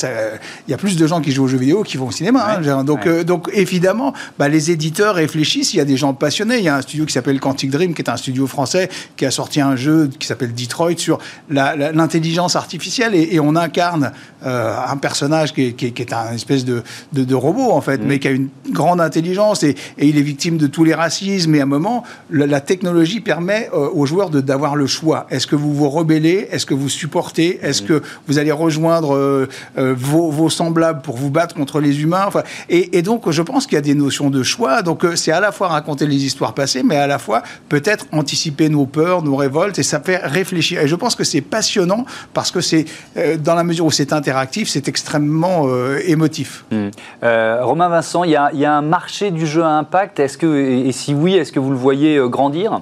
il 0.67 0.71
y 0.71 0.75
a 0.75 0.79
plus 0.79 0.97
de 0.97 1.07
gens 1.07 1.21
qui 1.21 1.33
jouent 1.33 1.45
aux 1.45 1.49
jeux 1.49 1.59
vidéo 1.59 1.83
qui 1.83 1.99
vont 1.99 2.09
au 2.09 2.13
cinéma. 2.13 2.59
Hein, 2.65 2.85
donc, 2.85 3.07
euh, 3.07 3.25
donc 3.25 3.51
évidemment, 3.53 4.15
bah, 4.39 4.49
les 4.49 4.71
éditeurs 4.71 5.17
réfléchissent. 5.17 5.75
Il 5.75 5.77
y 5.77 5.81
a 5.81 5.85
des 5.85 5.99
gens 5.99 6.15
passionnés. 6.15 6.59
Il 6.59 6.65
y 6.65 6.69
a 6.69 6.77
un 6.77 6.83
studio 6.83 7.05
qui 7.05 7.13
s'appelle 7.13 7.39
Quantic 7.41 7.71
Dream, 7.71 7.93
qui 7.93 8.01
est 8.01 8.09
un 8.09 8.17
studio 8.17 8.47
français, 8.47 8.89
qui 9.17 9.27
a 9.27 9.31
sorti 9.31 9.61
un 9.61 9.77
jeu 9.77 10.09
qui 10.19 10.27
s'appelle 10.27 10.55
Detroit 10.55 10.97
sur 10.97 11.19
l'intelligence 11.51 12.57
artificielle 12.57 13.15
et, 13.15 13.41
on 13.41 13.57
incarne 13.57 14.13
euh, 14.45 14.75
un 14.87 14.97
personnage 14.99 15.55
qui 15.55 15.69
est, 15.69 15.73
qui, 15.73 15.87
est, 15.87 16.13
un 16.13 16.35
espèce 16.35 16.65
de, 16.65 16.83
de, 17.13 17.35
robot 17.35 17.73
en 17.73 17.81
fait, 17.81 17.99
mm. 17.99 18.07
mais 18.07 18.19
qui 18.19 18.29
a 18.29 18.33
une 18.33 18.49
grande 18.71 19.01
intelligence 19.01 19.63
et, 19.63 19.77
et, 19.99 20.07
il 20.07 20.19
est 20.19 20.23
victime 20.23 20.59
de 20.59 20.67
tous 20.67 20.85
les 20.85 20.95
racismes. 20.95 21.55
Et 21.55 21.61
à 21.61 21.63
un 21.63 21.67
moment, 21.67 22.05
la, 22.31 22.61
technologie 22.61 23.21
permet 23.21 23.71
euh, 23.73 23.89
aux 23.93 24.07
joueurs 24.07 24.31
d'avoir 24.31 24.77
le 24.77 24.87
choix. 24.87 25.27
Est-ce 25.31 25.47
que 25.51 25.57
vous 25.57 25.75
vous 25.75 25.91
rebellez 25.91 26.49
Est-ce 26.53 26.65
que 26.65 26.75
vous 26.75 26.89
supportez 26.89 27.59
Est-ce 27.63 27.83
que 27.83 28.03
vous 28.29 28.39
allez 28.39 28.53
rejoindre 28.53 29.17
euh, 29.17 29.49
euh, 29.79 29.95
vos, 29.97 30.49
semblables 30.49 31.03
pour 31.03 31.17
vous 31.17 31.31
battre 31.31 31.55
contre 31.55 31.81
les 31.81 32.03
humains 32.03 32.25
enfin, 32.27 32.43
et, 32.69 33.03
donc, 33.03 33.29
je 33.31 33.43
pense 33.43 33.67
qu'il 33.67 33.75
y 33.75 33.79
a 33.79 33.83
des 33.83 33.95
notions 33.95 34.31
de 34.31 34.43
choix. 34.43 34.83
Donc, 34.83 35.05
euh, 35.05 35.17
c'est 35.17 35.33
à 35.33 35.41
la 35.41 35.51
fois 35.51 35.69
raconter 35.69 36.07
les 36.07 36.25
histoires 36.25 36.55
passées, 36.55 36.83
mais 36.85 36.97
à 36.97 37.09
la 37.09 37.19
fois 37.19 37.43
peut-être 37.69 38.07
anticiper 38.13 38.69
nos 38.69 38.87
peurs, 38.87 39.23
nos 39.23 39.35
révoltes, 39.35 39.79
et 39.79 39.83
ça 39.83 40.01
fait 40.01 40.19
réfléchir. 40.19 40.81
Et 40.81 40.89
je 40.89 40.95
pense 40.95 41.17
que 41.17 41.25
c'est 41.25 41.41
passionnant 41.41 42.05
parce 42.33 42.53
que 42.53 42.61
c'est, 42.61 42.85
dans 43.39 43.55
la 43.55 43.65
mesure 43.65 43.87
où 43.87 43.91
c'est 43.91 44.13
interactif, 44.13 44.69
c'est 44.69 44.87
extrêmement 44.87 45.67
émotif. 46.07 46.65
Mmh. 46.71 46.89
Romain 47.23 47.89
Vincent, 47.89 48.23
il 48.23 48.31
y, 48.31 48.37
a, 48.37 48.73
un 48.73 48.83
marché 48.83 49.33
du 49.33 49.47
jeu 49.47 49.65
à 49.65 49.71
impact. 49.71 50.21
Est-ce 50.21 50.39
que, 50.39 50.87
et 50.87 50.93
si 50.93 51.13
oui, 51.13 51.35
est-ce 51.35 51.51
que 51.51 51.59
vous 51.59 51.71
le 51.71 51.77
voyez 51.77 52.21
grandir? 52.29 52.81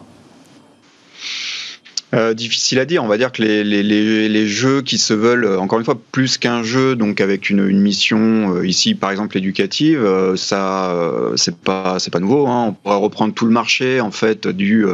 Euh, 2.15 2.33
difficile 2.33 2.79
à 2.79 2.87
dire. 2.87 3.05
On 3.05 3.07
va 3.07 3.19
dire 3.19 3.33
que 3.33 3.43
les, 3.43 3.63
les, 3.63 3.83
les, 3.83 4.47
jeux 4.47 4.81
qui 4.81 4.97
se 4.97 5.13
veulent, 5.13 5.45
euh, 5.45 5.59
encore 5.59 5.79
une 5.79 5.85
fois, 5.85 6.01
plus 6.11 6.39
qu'un 6.39 6.63
jeu, 6.63 6.97
donc 6.97 7.21
avec 7.21 7.51
une, 7.51 7.67
une 7.69 7.81
mission 7.81 8.57
euh, 8.57 8.67
ici, 8.67 8.95
par 8.95 9.11
exemple 9.11 9.37
éducative, 9.37 10.03
ça, 10.37 10.95
c'est 11.37 11.57
pas, 11.57 11.99
c'est 11.99 12.11
pas 12.11 12.21
nouveau. 12.21 12.47
Hein. 12.47 12.67
On 12.69 12.73
pourrait 12.73 12.97
reprendre 12.97 13.35
tout 13.35 13.45
le 13.45 13.51
marché 13.51 14.01
en 14.01 14.11
fait 14.11 14.49
du, 14.49 14.87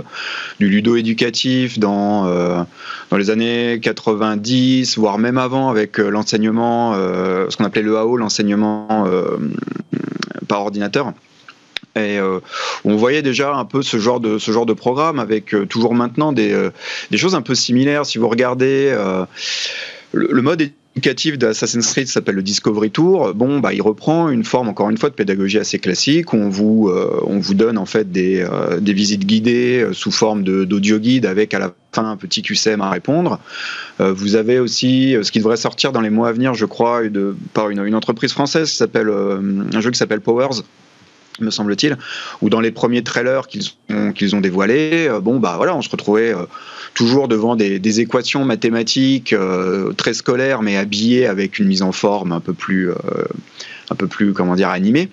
du 0.58 0.68
ludo 0.68 0.96
éducatif 0.96 1.78
dans 1.78 2.24
dans 3.10 3.16
les 3.16 3.30
années 3.30 3.78
90, 3.80 4.98
voire 4.98 5.18
même 5.18 5.38
avant, 5.38 5.70
avec 5.70 5.98
l'enseignement, 5.98 6.94
ce 6.94 7.56
qu'on 7.56 7.64
appelait 7.64 7.82
le 7.82 7.96
AO, 7.96 8.16
l'enseignement 8.16 9.06
par 10.48 10.62
ordinateur. 10.62 11.12
Et 11.96 12.18
euh, 12.18 12.40
on 12.84 12.96
voyait 12.96 13.22
déjà 13.22 13.54
un 13.54 13.64
peu 13.64 13.82
ce 13.82 13.98
genre 13.98 14.18
de, 14.18 14.38
ce 14.38 14.50
genre 14.50 14.66
de 14.66 14.72
programme 14.72 15.20
avec 15.20 15.54
euh, 15.54 15.64
toujours 15.64 15.94
maintenant 15.94 16.32
des, 16.32 16.52
euh, 16.52 16.70
des, 17.12 17.18
choses 17.18 17.36
un 17.36 17.42
peu 17.42 17.54
similaires. 17.54 18.04
Si 18.04 18.18
vous 18.18 18.28
regardez 18.28 18.94
le, 20.12 20.42
mode 20.42 20.70
éducatif 20.96 21.38
d'Assassin's 21.38 21.92
Creed 21.92 22.08
s'appelle 22.08 22.34
le 22.34 22.42
Discovery 22.42 22.90
Tour. 22.90 23.32
Bon, 23.34 23.60
bah, 23.60 23.72
il 23.72 23.82
reprend 23.82 24.28
une 24.28 24.42
forme, 24.42 24.68
encore 24.68 24.90
une 24.90 24.98
fois, 24.98 25.08
de 25.08 25.14
pédagogie 25.14 25.58
assez 25.58 25.78
classique. 25.78 26.34
On 26.34 26.48
vous, 26.48 26.90
on 27.22 27.38
vous 27.38 27.54
donne 27.54 27.78
en 27.78 27.86
fait 27.86 28.10
des, 28.10 28.44
des 28.80 28.92
visites 28.92 29.24
guidées 29.24 29.88
sous 29.92 30.10
forme 30.10 30.42
d'audio 30.42 30.98
guide 30.98 31.26
avec 31.26 31.54
à 31.54 31.60
la 31.60 31.72
fin 31.92 32.10
un 32.10 32.16
petit 32.16 32.42
QCM 32.42 32.80
à 32.80 32.90
répondre. 32.90 33.38
vous 33.98 34.34
avez 34.34 34.58
aussi 34.58 35.16
ce 35.22 35.30
qui 35.30 35.38
devrait 35.38 35.56
sortir 35.56 35.92
dans 35.92 36.00
les 36.00 36.10
mois 36.10 36.28
à 36.28 36.32
venir, 36.32 36.54
je 36.54 36.66
crois, 36.66 37.02
par 37.52 37.70
une, 37.70 37.84
une 37.84 37.94
entreprise 37.94 38.32
française 38.32 38.70
qui 38.70 38.76
s'appelle 38.76 39.10
un 39.10 39.80
jeu 39.80 39.90
qui 39.90 39.98
s'appelle 39.98 40.20
Powers 40.20 40.62
me 41.40 41.50
semble-t-il, 41.50 41.96
ou 42.42 42.50
dans 42.50 42.60
les 42.60 42.70
premiers 42.70 43.02
trailers 43.02 43.48
qu'ils 43.48 43.72
ont, 43.90 44.12
ont 44.32 44.40
dévoilés, 44.40 45.08
euh, 45.08 45.20
bon 45.20 45.38
bah 45.38 45.54
voilà, 45.56 45.74
on 45.74 45.82
se 45.82 45.90
retrouvait 45.90 46.32
euh, 46.34 46.44
toujours 46.94 47.28
devant 47.28 47.56
des, 47.56 48.00
équations 48.00 48.44
mathématiques 48.44 49.32
euh, 49.32 49.92
très 49.92 50.14
scolaires, 50.14 50.62
mais 50.62 50.76
habillées 50.76 51.26
avec 51.26 51.58
une 51.58 51.66
mise 51.66 51.82
en 51.82 51.92
forme 51.92 52.32
un 52.32 52.40
peu 52.40 52.52
plus, 52.52 52.90
un 53.90 53.94
peu 53.94 54.06
plus 54.06 54.32
comment 54.32 54.56
dire 54.56 54.68
animée, 54.70 55.08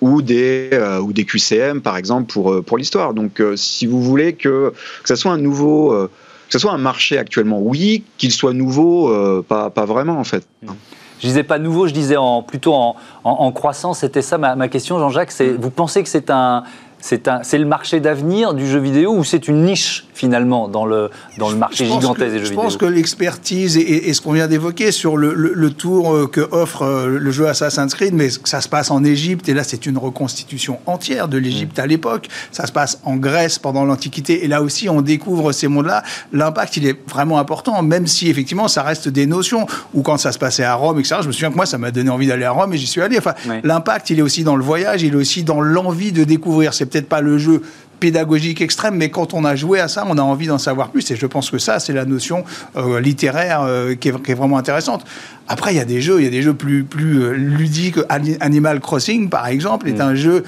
ou 0.00 0.22
des 0.22 0.70
ou 1.00 1.12
des 1.12 1.24
QCM 1.24 1.80
par 1.80 1.96
exemple 1.96 2.32
pour 2.32 2.64
pour 2.64 2.76
l'histoire. 2.76 3.14
Donc 3.14 3.40
si 3.54 3.86
vous 3.86 4.02
voulez 4.02 4.32
que, 4.32 4.72
que 5.02 5.08
ça 5.08 5.16
soit 5.16 5.32
un 5.32 5.38
nouveau 5.38 5.90
que 5.92 6.52
ce 6.52 6.58
soit 6.58 6.72
un 6.72 6.78
marché 6.78 7.18
actuellement, 7.18 7.60
oui, 7.60 8.02
qu'il 8.18 8.32
soit 8.32 8.52
nouveau, 8.52 9.42
pas, 9.44 9.70
pas 9.70 9.84
vraiment 9.84 10.18
en 10.18 10.24
fait. 10.24 10.44
Mmh. 10.62 10.70
Je 11.20 11.26
disais 11.26 11.42
pas 11.42 11.58
nouveau, 11.58 11.86
je 11.86 11.92
disais 11.92 12.16
en, 12.16 12.42
plutôt 12.42 12.74
en, 12.74 12.96
en, 13.24 13.52
croissance. 13.52 14.00
C'était 14.00 14.22
ça 14.22 14.38
ma, 14.38 14.68
question, 14.68 14.98
Jean-Jacques. 14.98 15.32
Mm. 15.38 15.56
vous 15.58 15.70
pensez 15.70 16.02
que 16.02 16.32
un, 16.32 16.64
c'est 17.00 17.58
le 17.58 17.66
marché 17.66 18.00
d'avenir 18.00 18.54
du 18.54 18.66
jeu 18.66 18.78
vidéo 18.78 19.12
ou 19.12 19.24
c'est 19.24 19.46
une 19.46 19.64
niche? 19.64 20.06
Finalement 20.20 20.68
dans 20.68 20.84
le, 20.84 21.10
dans 21.38 21.48
le 21.48 21.56
marché 21.56 21.86
gigantesque 21.86 22.30
des 22.30 22.38
jeux 22.38 22.44
vidéo 22.44 22.48
Je 22.48 22.54
pense 22.54 22.76
que 22.76 22.84
l'expertise 22.84 23.78
et, 23.78 24.12
ce 24.12 24.20
qu'on 24.20 24.32
vient 24.32 24.48
d'évoquer 24.48 24.92
sur 24.92 25.16
le, 25.16 25.70
tour 25.70 26.14
euh, 26.14 26.26
que 26.26 26.42
offre 26.50 26.82
euh, 26.82 27.18
le 27.18 27.30
jeu 27.30 27.48
Assassin's 27.48 27.94
Creed, 27.94 28.12
mais 28.12 28.28
ça 28.44 28.60
se 28.60 28.68
passe 28.68 28.90
en 28.90 29.02
Égypte, 29.02 29.48
et 29.48 29.54
là 29.54 29.64
c'est 29.64 29.86
une 29.86 29.96
reconstitution 29.96 30.78
entière 30.84 31.28
de 31.28 31.38
l'Égypte 31.38 31.78
à 31.78 31.86
l'époque, 31.86 32.28
ça 32.52 32.66
se 32.66 32.72
passe 32.72 33.00
en 33.04 33.16
Grèce 33.16 33.58
pendant 33.58 33.84
l'Antiquité, 33.84 34.44
et 34.44 34.48
là 34.48 34.62
aussi 34.62 34.88
on 34.88 35.00
découvre 35.00 35.52
ces 35.52 35.68
mondes-là, 35.68 36.02
l'impact 36.32 36.76
il 36.76 36.86
est 36.86 36.98
vraiment 37.08 37.38
important, 37.38 37.82
même 37.82 38.06
si 38.06 38.28
effectivement 38.28 38.68
ça 38.68 38.82
reste 38.82 39.08
des 39.08 39.24
notions, 39.26 39.66
ou 39.94 40.02
quand 40.02 40.18
ça 40.18 40.32
se 40.32 40.38
passait 40.38 40.64
à 40.64 40.74
Rome, 40.74 40.98
etc. 40.98 41.16
Je 41.22 41.28
me 41.28 41.32
souviens 41.32 41.50
que 41.50 41.56
moi 41.56 41.66
ça 41.66 41.78
m'a 41.78 41.90
donné 41.90 42.10
envie 42.10 42.26
d'aller 42.26 42.44
à 42.44 42.50
Rome 42.50 42.74
et 42.74 42.76
j'y 42.78 42.86
suis 42.86 43.00
allé. 43.00 43.16
Enfin, 43.16 43.34
l'impact 43.64 44.10
il 44.10 44.18
est 44.18 44.22
aussi 44.22 44.44
dans 44.44 44.56
le 44.56 44.64
voyage, 44.64 45.02
il 45.02 45.14
est 45.14 45.16
aussi 45.16 45.44
dans 45.44 45.60
l'envie 45.60 46.12
de 46.12 46.24
découvrir. 46.24 46.74
C'est 46.74 46.86
peut-être 46.86 47.08
pas 47.08 47.22
le 47.22 47.38
jeu 47.38 47.62
pédagogique 48.00 48.60
extrême, 48.60 48.96
mais 48.96 49.10
quand 49.10 49.34
on 49.34 49.44
a 49.44 49.54
joué 49.54 49.78
à 49.78 49.88
ça, 49.88 50.04
on 50.08 50.18
a 50.18 50.22
envie 50.22 50.46
d'en 50.46 50.58
savoir 50.58 50.88
plus. 50.88 51.08
Et 51.10 51.16
je 51.16 51.26
pense 51.26 51.50
que 51.50 51.58
ça, 51.58 51.78
c'est 51.78 51.92
la 51.92 52.04
notion 52.04 52.44
euh, 52.76 53.00
littéraire 53.00 53.60
euh, 53.62 53.94
qui, 53.94 54.08
est, 54.08 54.22
qui, 54.22 54.32
est, 54.32 54.34
vraiment 54.34 54.58
intéressante. 54.58 55.04
Après, 55.52 55.74
il 55.74 55.76
y 55.78 55.80
a 55.80 55.84
des 55.84 56.00
jeux, 56.00 56.20
il 56.20 56.24
y 56.24 56.28
a 56.28 56.30
des 56.30 56.42
jeux 56.42 56.54
plus, 56.54 56.84
plus 56.84 57.24
euh, 57.24 57.32
ludiques. 57.32 57.96
Animal 58.08 58.78
Crossing, 58.78 59.28
par 59.28 59.48
exemple, 59.48 59.88
est 59.88 59.98
mm. 59.98 60.00
un 60.00 60.14
jeu 60.14 60.44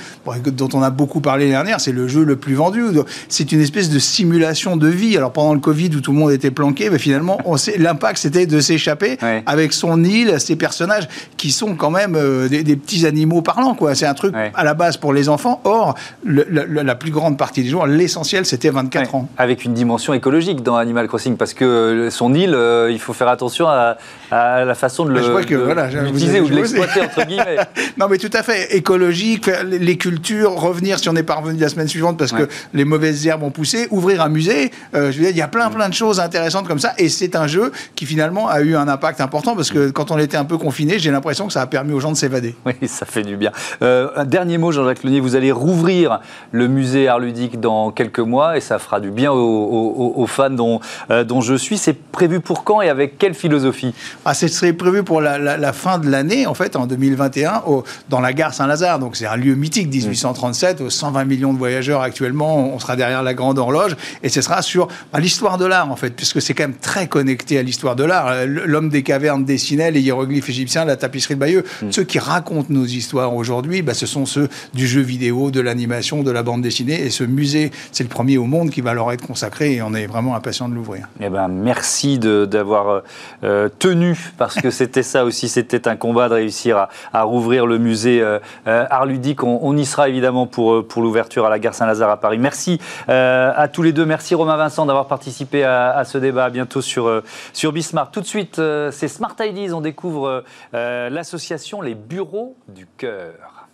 dont 0.47 0.69
on 0.75 0.81
a 0.81 0.91
beaucoup 0.91 1.21
parlé 1.21 1.47
l'année 1.47 1.57
dernière. 1.57 1.81
C'est 1.81 1.91
le 1.91 2.07
jeu 2.07 2.23
le 2.23 2.37
plus 2.37 2.55
vendu. 2.55 2.85
C'est 3.29 3.51
une 3.51 3.61
espèce 3.61 3.91
de 3.91 3.99
simulation 3.99 4.77
de 4.77 4.87
vie. 4.87 5.17
Alors 5.17 5.33
pendant 5.33 5.55
le 5.55 5.61
Covid, 5.61 5.91
où 5.97 6.01
tout 6.01 6.13
le 6.13 6.19
monde 6.19 6.31
était 6.31 6.53
planqué, 6.53 6.89
mais 6.89 7.01
finalement, 7.01 7.41
l'impact, 7.79 8.19
c'était 8.19 8.47
de 8.47 8.61
s'échapper 8.61 9.19
avec 9.45 9.73
son 9.73 10.05
île, 10.05 10.39
ses 10.39 10.55
personnages 10.55 11.09
qui 11.37 11.51
sont 11.51 11.75
quand 11.75 11.91
même 11.91 12.15
euh, 12.15 12.49
des, 12.49 12.77
petits 12.77 13.05
animaux 13.05 13.43
parlants. 13.43 13.75
Quoi. 13.75 13.97
C'est 13.97 14.07
un 14.07 14.15
truc 14.15 14.33
à 14.55 14.63
la 14.63 14.75
base 14.75 14.99
pour 14.99 15.13
les 15.13 15.29
enfants. 15.29 15.61
Or, 15.65 15.97
la 16.25 16.95
plus 16.95 17.11
grande 17.11 17.37
partie 17.37 17.65
des 17.65 17.71
joueurs, 17.71 17.89
l'essentiel, 17.89 18.47
c'était 18.47 18.71
24 18.71 19.17
ans. 19.17 19.29
Avec 19.37 19.65
une 19.65 19.75
dimension 19.75 20.15
écologique 20.15 20.63
dans 20.63 20.77
Animal 20.77 21.09
Crossing, 21.09 21.37
parce 21.37 21.55
que 21.55 22.07
son 22.13 22.35
île, 22.35 22.55
euh, 22.55 22.89
il 22.93 23.01
faut 23.01 23.13
faire 23.13 23.29
attention 23.29 23.67
à, 23.67 23.97
à 24.31 24.65
la 24.65 24.75
façon 24.77 24.92
de 24.99 25.11
le, 25.11 26.05
l'utiliser 26.05 26.41
ou 26.41 26.49
de 26.49 26.55
l'exploiter, 26.55 27.01
entre 27.01 27.27
guillemets. 27.27 27.57
non, 27.99 28.07
mais 28.09 28.19
tout 28.19 28.31
à 28.33 28.43
fait. 28.43 28.77
Écologique, 28.77 29.51
les 29.65 29.97
cultures, 29.97 30.53
revenir 30.53 30.99
si 30.99 31.09
on 31.09 31.13
n'est 31.13 31.23
pas 31.23 31.35
revenu 31.37 31.59
la 31.59 31.69
semaine 31.69 31.89
suivante 31.89 32.19
parce 32.19 32.33
que 32.33 32.49
les 32.75 32.85
mauvaises 32.85 33.27
herbes 33.27 33.43
ont 33.43 33.51
poussé, 33.51 33.89
ouvrir 33.91 34.23
un 34.23 34.29
musée. 34.29 34.71
Euh, 34.95 35.11
je 35.11 35.19
veux 35.19 35.25
dire, 35.25 35.31
il 35.31 35.37
y 35.37 35.43
a 35.43 35.49
plein, 35.49 35.71
plein 35.71 35.89
de 35.89 35.95
choses 35.95 36.21
intéressantes 36.21 36.69
comme 36.69 36.79
ça. 36.79 36.93
Et 36.99 37.09
c'est 37.09 37.37
un 37.37 37.47
jeu 37.47 37.73
qui 37.95 38.07
finalement 38.07 38.49
a 38.49 38.61
eu 38.61 38.77
un 38.77 38.89
impact 38.89 39.21
important 39.21 39.57
parce 39.57 39.71
que 39.71 39.91
quand 39.91 40.11
on 40.11 40.19
était 40.19 40.37
un 40.37 40.45
peu 40.45 40.59
confiné, 40.59 40.99
j'ai 40.99 41.11
l'impression 41.11 41.47
que 41.47 41.53
ça 41.53 41.63
a 41.63 41.67
permis 41.67 41.93
aux 41.93 42.01
gens 42.01 42.13
de 42.13 42.17
s'évader. 42.17 42.55
Oui, 42.67 42.75
ça 42.87 43.07
fait 43.07 43.23
du 43.23 43.37
bien. 43.37 43.53
Euh, 43.83 44.11
un 44.17 44.25
dernier 44.25 44.59
mot, 44.59 44.73
Jean-Jacques 44.73 45.05
Lenier, 45.05 45.21
vous 45.21 45.37
allez 45.37 45.53
rouvrir 45.53 46.21
le 46.51 46.69
musée 46.69 47.09
Art 47.09 47.19
Ludique 47.19 47.61
dans 47.61 47.91
quelques 47.91 48.21
mois 48.21 48.57
et 48.57 48.61
ça 48.61 48.79
fera 48.79 49.01
du 49.01 49.11
bien 49.11 49.33
aux, 49.33 50.27
fans 50.27 50.51
dont, 50.51 50.81
euh, 51.11 51.25
dont 51.25 51.41
je 51.41 51.55
suis. 51.55 51.79
C'est 51.79 52.01
prévu 52.01 52.41
pour 52.41 52.65
quand 52.65 52.83
et 52.83 52.89
avec 52.89 53.19
quelle 53.19 53.35
philosophie? 53.35 53.95
Ah, 54.25 54.35
Ce 54.35 54.49
serait 54.49 54.73
prévu 54.83 55.03
pour 55.03 55.21
la, 55.21 55.73
fin 55.73 55.99
de 55.99 56.11
l'année, 56.11 56.47
en 56.47 56.55
fait, 56.55 56.77
en 56.77 56.87
2021, 56.87 57.63
au, 57.67 57.85
dans 58.09 58.21
la 58.21 58.33
gare 58.33 58.53
Saint-Lazare. 58.53 58.99
Donc 58.99 59.17
c'est 59.17 59.27
un 59.27 59.37
lieu 59.37 59.55
mythique, 59.55 59.89
1837, 59.89 60.89
120 60.89 61.25
millions 61.25 61.53
de 61.53 61.59
voyageurs 61.59 62.03
actuellement. 62.03 62.75
On 62.75 62.79
sera 62.79 62.97
derrière 62.97 63.23
la 63.23 63.35
grande 63.35 63.59
horloge 63.59 63.97
et 64.23 64.29
ce 64.29 64.43
sera 64.43 64.63
sur 64.63 64.89
bah, 65.13 65.21
l'histoire 65.21 65.59
de 65.59 65.67
l'art, 65.67 65.91
en 65.91 65.97
fait, 65.97 66.11
puisque 66.11 66.43
c'est 66.43 66.55
quand 66.55 66.65
même 66.65 66.75
très 66.75 67.07
connecté 67.07 67.59
à 67.59 67.63
l'histoire 67.63 67.97
de 67.97 68.05
l'art. 68.05 68.47
L'homme 68.47 68.89
des 68.89 69.03
cavernes 69.03 69.45
dessinait 69.45 69.91
les 69.91 70.01
hiéroglyphes 70.01 70.49
égyptiens, 70.49 70.85
la 70.85 70.97
tapisserie 70.97 71.35
de 71.35 71.41
Bayeux. 71.41 71.65
Mm. 71.83 71.93
Ceux 71.93 72.05
qui 72.05 72.19
racontent 72.19 72.69
nos 72.71 72.85
histoires 72.85 73.35
aujourd'hui, 73.35 73.83
bah, 73.83 73.95
ce 73.95 74.07
sont 74.07 74.27
ceux 74.27 74.49
du 74.75 74.87
jeu 74.87 75.01
vidéo, 75.01 75.51
de 75.51 75.61
l'animation, 75.61 76.23
de 76.23 76.31
la 76.31 76.43
bande 76.43 76.63
dessinée. 76.63 77.01
Et 77.01 77.11
ce 77.11 77.25
musée, 77.25 77.71
c'est 77.93 78.03
le 78.03 78.09
premier 78.09 78.39
au 78.39 78.45
monde 78.45 78.71
qui 78.71 78.81
va 78.81 78.95
leur 78.95 79.13
être 79.13 79.27
consacré 79.27 79.75
et 79.75 79.83
on 79.83 79.95
est 79.95 80.07
vraiment 80.07 80.35
impatient 80.35 80.69
de 80.69 80.75
l'ouvrir. 80.75 81.09
Eh 81.21 81.29
ben, 81.29 81.49
merci 81.49 82.19
d'avoir 82.19 83.03
euh, 83.45 83.69
tenu 83.79 84.19
parce 84.39 84.57
que 84.57 84.62
c'était 84.71 85.03
ça 85.03 85.25
aussi, 85.25 85.49
c'était 85.49 85.89
un 85.89 85.97
combat 85.97 86.29
de 86.29 86.35
réussir 86.35 86.89
à, 87.13 87.23
rouvrir 87.23 87.67
le 87.67 87.79
musée 87.79 88.21
euh, 88.21 88.39
euh, 88.67 88.87
Art 88.91 89.07
Ludique. 89.07 89.43
On, 89.43 89.77
y 89.77 89.85
sera 89.85 90.09
évidemment 90.09 90.47
pour, 90.47 90.73
euh, 90.75 90.87
pour 90.87 91.03
l'ouverture 91.03 91.47
à 91.47 91.51
la 91.51 91.59
gare 91.59 91.75
Saint-Lazare 91.75 92.11
à 92.11 92.17
Paris. 92.19 92.39
Merci 92.39 92.81
à 93.09 93.69
tous 93.73 93.83
les 93.83 93.93
deux. 93.93 94.05
Merci 94.05 94.35
Romain 94.35 94.57
Vincent 94.57 94.87
d'avoir 94.87 95.07
participé 95.07 95.65
à, 95.65 96.03
ce 96.05 96.19
débat. 96.19 96.45
À 96.45 96.51
bientôt 96.51 96.81
sur, 96.81 97.23
sur 97.53 97.73
Bismarck. 97.73 98.13
Tout 98.13 98.21
de 98.21 98.27
suite, 98.27 98.61
c'est 98.91 99.09
Smart 99.09 99.35
Ideas. 99.41 99.75
On 99.75 99.81
découvre 99.81 100.45
l'association 100.73 101.81
Les 101.81 101.95
Bureaux 101.95 102.57
du 102.69 102.87
Cœur. 102.97 103.69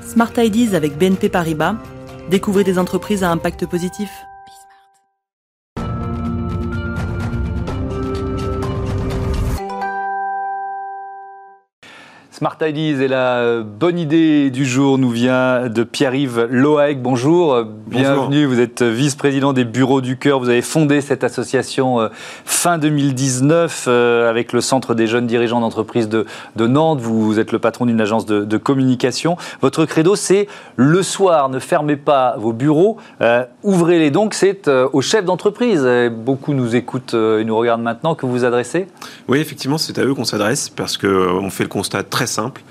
Smart 0.00 0.32
Ideas 0.36 0.76
avec 0.76 0.96
BNP 0.96 1.28
Paribas. 1.28 1.76
Découvrez 2.30 2.64
des 2.64 2.78
entreprises 2.78 3.22
à 3.22 3.30
impact 3.30 3.66
positif. 3.66 4.10
Smart 12.36 12.58
Ideas 12.60 13.00
et 13.00 13.06
la 13.06 13.36
euh, 13.36 13.62
bonne 13.62 13.96
idée 13.96 14.50
du 14.50 14.64
jour 14.64 14.98
nous 14.98 15.10
vient 15.10 15.68
de 15.68 15.84
Pierre-Yves 15.84 16.48
Loaec. 16.50 17.00
Bonjour, 17.00 17.62
bienvenue. 17.86 18.44
Vous 18.44 18.58
êtes 18.58 18.82
vice-président 18.82 19.52
des 19.52 19.64
Bureaux 19.64 20.00
du 20.00 20.16
Cœur. 20.16 20.40
Vous 20.40 20.48
avez 20.48 20.60
fondé 20.60 21.00
cette 21.00 21.22
association 21.22 22.00
euh, 22.00 22.08
fin 22.44 22.78
2019 22.78 23.84
euh, 23.86 24.28
avec 24.28 24.52
le 24.52 24.60
Centre 24.60 24.96
des 24.96 25.06
jeunes 25.06 25.28
dirigeants 25.28 25.60
d'entreprise 25.60 26.08
de, 26.08 26.26
Nantes. 26.58 27.00
Vous 27.00 27.38
êtes 27.38 27.52
le 27.52 27.60
patron 27.60 27.86
d'une 27.86 28.00
agence 28.00 28.26
de, 28.26 28.56
communication. 28.56 29.36
Votre 29.60 29.84
credo, 29.84 30.16
c'est 30.16 30.48
le 30.74 31.04
soir, 31.04 31.48
ne 31.50 31.60
fermez 31.60 31.96
pas 31.96 32.34
vos 32.36 32.52
bureaux, 32.52 32.96
ouvrez-les 33.62 34.10
donc. 34.10 34.34
C'est 34.34 34.68
aux 34.68 35.02
chefs 35.02 35.24
d'entreprise. 35.24 35.86
Beaucoup 36.10 36.54
nous 36.54 36.74
écoutent 36.74 37.14
et 37.14 37.44
nous 37.44 37.56
regardent 37.56 37.82
maintenant 37.82 38.14
que 38.14 38.26
vous 38.26 38.32
vous 38.32 38.44
adressez? 38.44 38.86
Oui, 39.28 39.38
effectivement, 39.38 39.78
c'est 39.78 39.98
à 39.98 40.04
eux 40.04 40.14
qu'on 40.14 40.24
s'adresse 40.24 40.70
parce 40.70 40.96
qu'on 40.96 41.50
fait 41.50 41.64
le 41.64 41.68
constat 41.68 42.02
très 42.02 42.23
simple 42.26 42.62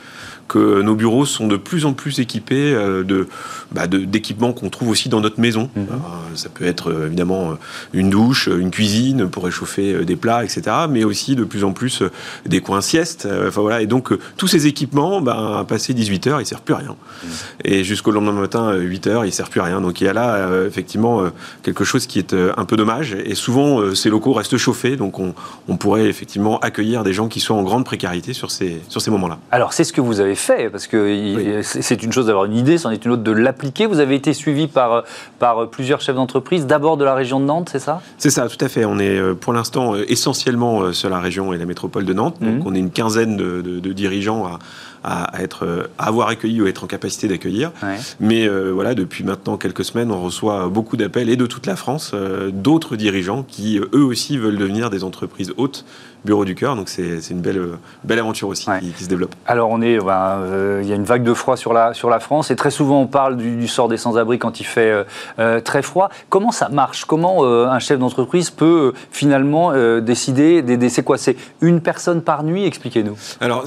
que 0.47 0.82
nos 0.82 0.95
bureaux 0.95 1.25
sont 1.25 1.47
de 1.47 1.58
plus 1.58 1.86
en 1.86 1.93
plus 1.93 2.19
équipés 2.19 2.73
euh, 2.73 3.03
de, 3.03 3.27
bah, 3.71 3.88
d'équipements 3.88 4.53
qu'on 4.53 4.69
trouve 4.69 4.89
aussi 4.89 5.10
dans 5.10 5.21
notre 5.21 5.39
maison. 5.39 5.69
Mhm. 5.75 5.88
Euh, 5.89 5.95
ça 6.36 6.49
peut 6.49 6.65
être 6.65 6.91
euh, 6.91 7.08
évidemment 7.08 7.58
une 7.93 8.10
douche, 8.10 8.47
une 8.47 8.71
cuisine 8.71 9.29
pour 9.29 9.45
réchauffer 9.45 10.06
des 10.06 10.15
plats, 10.15 10.43
etc. 10.43 10.63
Mais 10.89 11.03
aussi 11.03 11.36
de 11.36 11.43
plus 11.43 11.63
en 11.63 11.71
plus 11.71 12.03
des 12.45 12.62
coins 12.62 12.82
siestes. 12.82 13.27
Enfin 13.47 13.62
voilà. 13.62 13.82
Et 13.82 13.88
donc 13.88 14.12
tous 14.38 14.47
ces 14.47 14.67
équipements, 14.67 15.21
bah, 15.21 15.60
à 15.60 15.63
passer 15.63 15.93
18 15.93 16.27
heures, 16.27 16.41
ils 16.41 16.45
servent 16.45 16.62
plus 16.62 16.73
à 16.73 16.77
rien. 16.77 16.95
Mhm. 17.23 17.29
Et 17.65 17.84
jusqu'au 17.84 18.12
lendemain 18.12 18.34
matin, 18.34 18.75
8 18.75 19.08
heures, 19.08 19.25
ils 19.25 19.32
servent 19.32 19.49
plus 19.49 19.62
à 19.62 19.65
rien. 19.65 19.82
Donc 19.82 20.01
il 20.01 20.06
y 20.06 20.08
a 20.08 20.13
là 20.13 20.65
effectivement 20.65 21.23
quelque 21.63 21.84
chose 21.84 22.08
qui 22.08 22.19
est 22.19 22.34
un 22.34 22.65
peu 22.65 22.75
dommage. 22.75 23.15
Et 23.25 23.36
souvent 23.36 23.93
ces 23.95 24.10
locaux 24.10 24.34
restent 24.34 24.58
chauffés, 24.58 24.95
donc 24.95 25.19
on, 25.19 25.34
on 25.67 25.77
pourrait 25.77 26.06
effectivement 26.06 26.60
accueillir 26.60 27.03
des 27.03 27.13
gens 27.13 27.27
qui 27.27 27.39
sont 27.39 27.56
en 27.56 27.63
grande 27.63 27.86
précarité 27.86 28.34
sur 28.34 28.51
ces 28.51 28.82
sur 28.89 29.01
ces 29.01 29.12
moments-là. 29.12 29.39
Alors 29.51 29.73
c'est 29.73 29.84
ce 29.84 29.93
que 29.93 30.01
vous 30.01 30.19
avez 30.19 30.33
fait, 30.36 30.69
parce 30.69 30.88
que 30.88 31.62
c'est 31.63 32.04
une 32.04 32.12
chose 32.12 32.28
d'avoir 32.28 32.46
une 32.46 32.56
idée, 32.56 32.78
c'en 32.78 32.91
est 32.91 33.06
une 33.06 33.12
autre 33.12 33.24
de 33.24 33.32
l'appliquer. 33.32 33.86
Vous 33.86 34.00
avez 34.00 34.15
été 34.15 34.34
suivi 34.34 34.67
par, 34.67 35.04
par 35.39 35.69
plusieurs 35.69 36.02
chefs 36.02 36.15
d'entreprise, 36.15 36.65
d'abord 36.65 36.98
de 36.98 37.06
la 37.06 37.15
région 37.15 37.39
de 37.39 37.46
Nantes, 37.46 37.69
c'est 37.72 37.80
ça? 37.80 38.02
C'est 38.17 38.30
ça, 38.30 38.48
tout 38.48 38.63
à 38.63 38.69
fait. 38.69 38.86
On 38.86 39.00
est 39.00 39.17
euh, 39.17 39.34
pour 39.34 39.54
l'instant 39.54 39.96
euh, 39.96 40.06
essentiellement 40.12 40.82
euh, 40.82 40.93
sur 40.93 41.10
la 41.10 41.19
région 41.19 41.54
et 41.54 41.58
la 41.58 41.65
métropole 41.65 42.06
de 42.06 42.13
Nantes. 42.13 42.38
Donc 42.41 42.56
mhm. 42.56 42.63
on 42.65 42.76
est 42.76 42.80
une 42.80 42.91
quinzaine 42.91 43.38
de, 43.38 43.93
dirigeants 43.93 44.46
à, 44.46 44.60
à, 45.04 45.41
être, 45.41 45.89
à 45.98 46.08
avoir 46.08 46.30
accueilli 46.30 46.62
ou 46.62 46.67
être 46.67 46.84
en 46.84 46.88
capacité 46.88 47.28
d'accueillir. 47.28 47.72
Mais 48.19 48.48
voilà, 48.48 48.96
depuis 48.96 49.24
maintenant 49.24 49.58
quelques 49.58 49.86
semaines, 49.86 50.12
on 50.12 50.22
reçoit 50.22 50.67
beaucoup 50.67 50.98
d'appels 50.98 51.30
et 51.30 51.36
de 51.36 51.46
toute 51.46 51.65
la 51.65 51.76
France, 51.76 52.15
d'autres 52.52 52.96
dirigeants 52.96 53.43
qui 53.43 53.78
eux 53.78 54.04
aussi 54.04 54.38
veulent 54.38 54.58
devenir 54.58 54.89
des 54.89 55.04
entreprises 55.04 55.54
hautes 55.58 55.86
Bureau 56.25 56.45
du 56.45 56.55
Cœur. 56.55 56.75
Donc 56.75 56.89
c'est 56.89 57.19
une 57.29 57.41
belle, 57.41 57.62
belle 58.03 58.19
aventure 58.19 58.47
aussi 58.47 58.67
qui, 58.79 59.03
se 59.03 59.09
développe. 59.09 59.36
Alors 59.45 59.69
on 59.69 59.81
est, 59.81 59.97
ben, 59.97 60.38
euh, 60.39 60.79
il 60.83 60.89
y 60.89 60.93
a 60.93 60.95
une 60.95 61.03
vague 61.03 61.23
de 61.23 61.33
froid 61.33 61.57
sur 61.57 61.73
la, 61.73 61.93
sur 61.93 62.09
la 62.09 62.19
France 62.19 62.51
et 62.51 62.55
très 62.55 62.71
souvent 62.71 63.01
on 63.01 63.07
parle 63.07 63.38
du, 63.38 63.67
sort 63.67 63.88
des 63.88 63.97
sans-abri 63.97 64.39
quand 64.39 64.59
il 64.59 64.65
fait 64.65 64.91
euh, 64.91 65.03
euh, 65.39 65.59
très 65.59 65.81
froid. 65.81 66.09
Comment 66.29 66.51
ça 66.51 66.69
marche? 66.69 67.05
Comment 67.05 67.43
un 67.43 67.79
chef 67.79 67.99
d'entreprise 67.99 68.49
peut 68.49 68.93
finalement 69.12 69.73
décider 69.99 70.62
d'aider 70.62 70.89
C'est 70.89 71.03
quoi? 71.03 71.17
C'est 71.17 71.36
une 71.62 71.81
personne 71.81 72.21
par 72.21 72.43
nuit? 72.43 72.65
Expliquez-nous. 72.65 73.17
Alors 73.39 73.65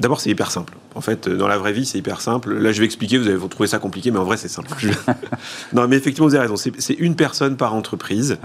d'abord 0.00 0.20
c'est 0.20 0.30
hyper 0.30 0.50
simple. 0.50 0.74
En 0.98 1.00
fait, 1.00 1.28
dans 1.28 1.46
la 1.46 1.58
vraie 1.58 1.72
vie, 1.72 1.86
c'est 1.86 1.98
hyper 1.98 2.20
simple. 2.20 2.54
Là, 2.54 2.72
je 2.72 2.80
vais 2.80 2.84
expliquer, 2.84 3.18
vous 3.18 3.28
allez 3.28 3.36
vous 3.36 3.46
trouver 3.46 3.68
ça 3.68 3.78
compliqué, 3.78 4.10
mais 4.10 4.18
en 4.18 4.24
vrai, 4.24 4.36
c'est 4.36 4.48
simple. 4.48 4.68
non, 5.72 5.86
mais 5.86 5.96
effectivement, 5.96 6.26
vous 6.26 6.34
avez 6.34 6.48
raison. 6.48 6.56
C'est 6.56 6.94
une 6.94 7.14
personne 7.14 7.56
par 7.56 7.72
entreprise. 7.72 8.36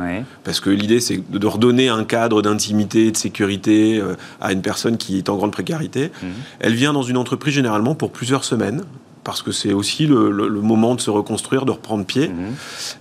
Parce 0.43 0.59
que 0.59 0.69
l'idée, 0.69 0.99
c'est 0.99 1.19
de 1.31 1.47
redonner 1.47 1.89
un 1.89 2.03
cadre 2.03 2.43
d'intimité, 2.43 3.11
de 3.11 3.17
sécurité 3.17 3.97
euh, 3.97 4.13
à 4.39 4.53
une 4.53 4.61
personne 4.61 4.97
qui 4.97 5.17
est 5.17 5.29
en 5.29 5.35
grande 5.35 5.51
précarité. 5.51 6.11
Mhm. 6.21 6.29
Elle 6.59 6.75
vient 6.75 6.93
dans 6.93 7.01
une 7.01 7.17
entreprise 7.17 7.55
généralement 7.55 7.95
pour 7.95 8.11
plusieurs 8.11 8.43
semaines 8.43 8.83
parce 9.23 9.41
que 9.41 9.51
c'est 9.51 9.73
aussi 9.73 10.07
le, 10.07 10.49
moment 10.49 10.95
de 10.95 11.01
se 11.01 11.09
reconstruire, 11.09 11.65
de 11.65 11.71
reprendre 11.71 12.05
pied. 12.05 12.29
Mhm. 12.29 12.55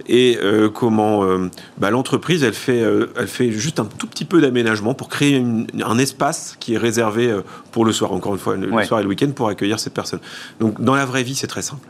Et 0.08 0.38
euh, 0.42 0.68
comment 0.68 1.24
euh, 1.24 1.50
bah, 1.78 1.90
l'entreprise, 1.90 2.42
elle 2.42 2.52
fait, 2.52 2.80
euh, 2.80 3.12
elle 3.18 3.28
fait 3.28 3.50
juste 3.50 3.80
un 3.80 3.84
tout 3.84 4.06
petit 4.06 4.24
peu 4.24 4.40
d'aménagement 4.40 4.94
pour 4.94 5.08
créer 5.08 5.44
un 5.84 5.98
espace 5.98 6.56
qui 6.58 6.74
est 6.74 6.78
réservé 6.78 7.34
pour 7.70 7.84
le 7.84 7.92
soir, 7.92 8.12
encore 8.12 8.34
une 8.34 8.40
fois, 8.40 8.56
le 8.56 8.84
soir 8.84 9.00
et 9.00 9.02
le 9.02 9.08
week-end, 9.08 9.30
pour 9.34 9.48
accueillir 9.48 9.78
cette 9.78 9.94
personne. 9.94 10.20
Donc 10.60 10.80
dans 10.80 10.94
la 10.94 11.04
vraie 11.04 11.22
vie, 11.22 11.34
c'est 11.34 11.46
très 11.46 11.62
simple. 11.62 11.86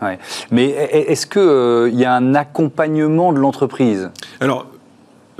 Mais 0.51 0.69
est-ce 0.69 1.27
qu'il 1.27 1.99
y 1.99 2.05
a 2.05 2.15
un 2.15 2.35
accompagnement 2.35 3.33
de 3.33 3.39
l'entreprise? 3.39 4.11
Alors, 4.41 4.67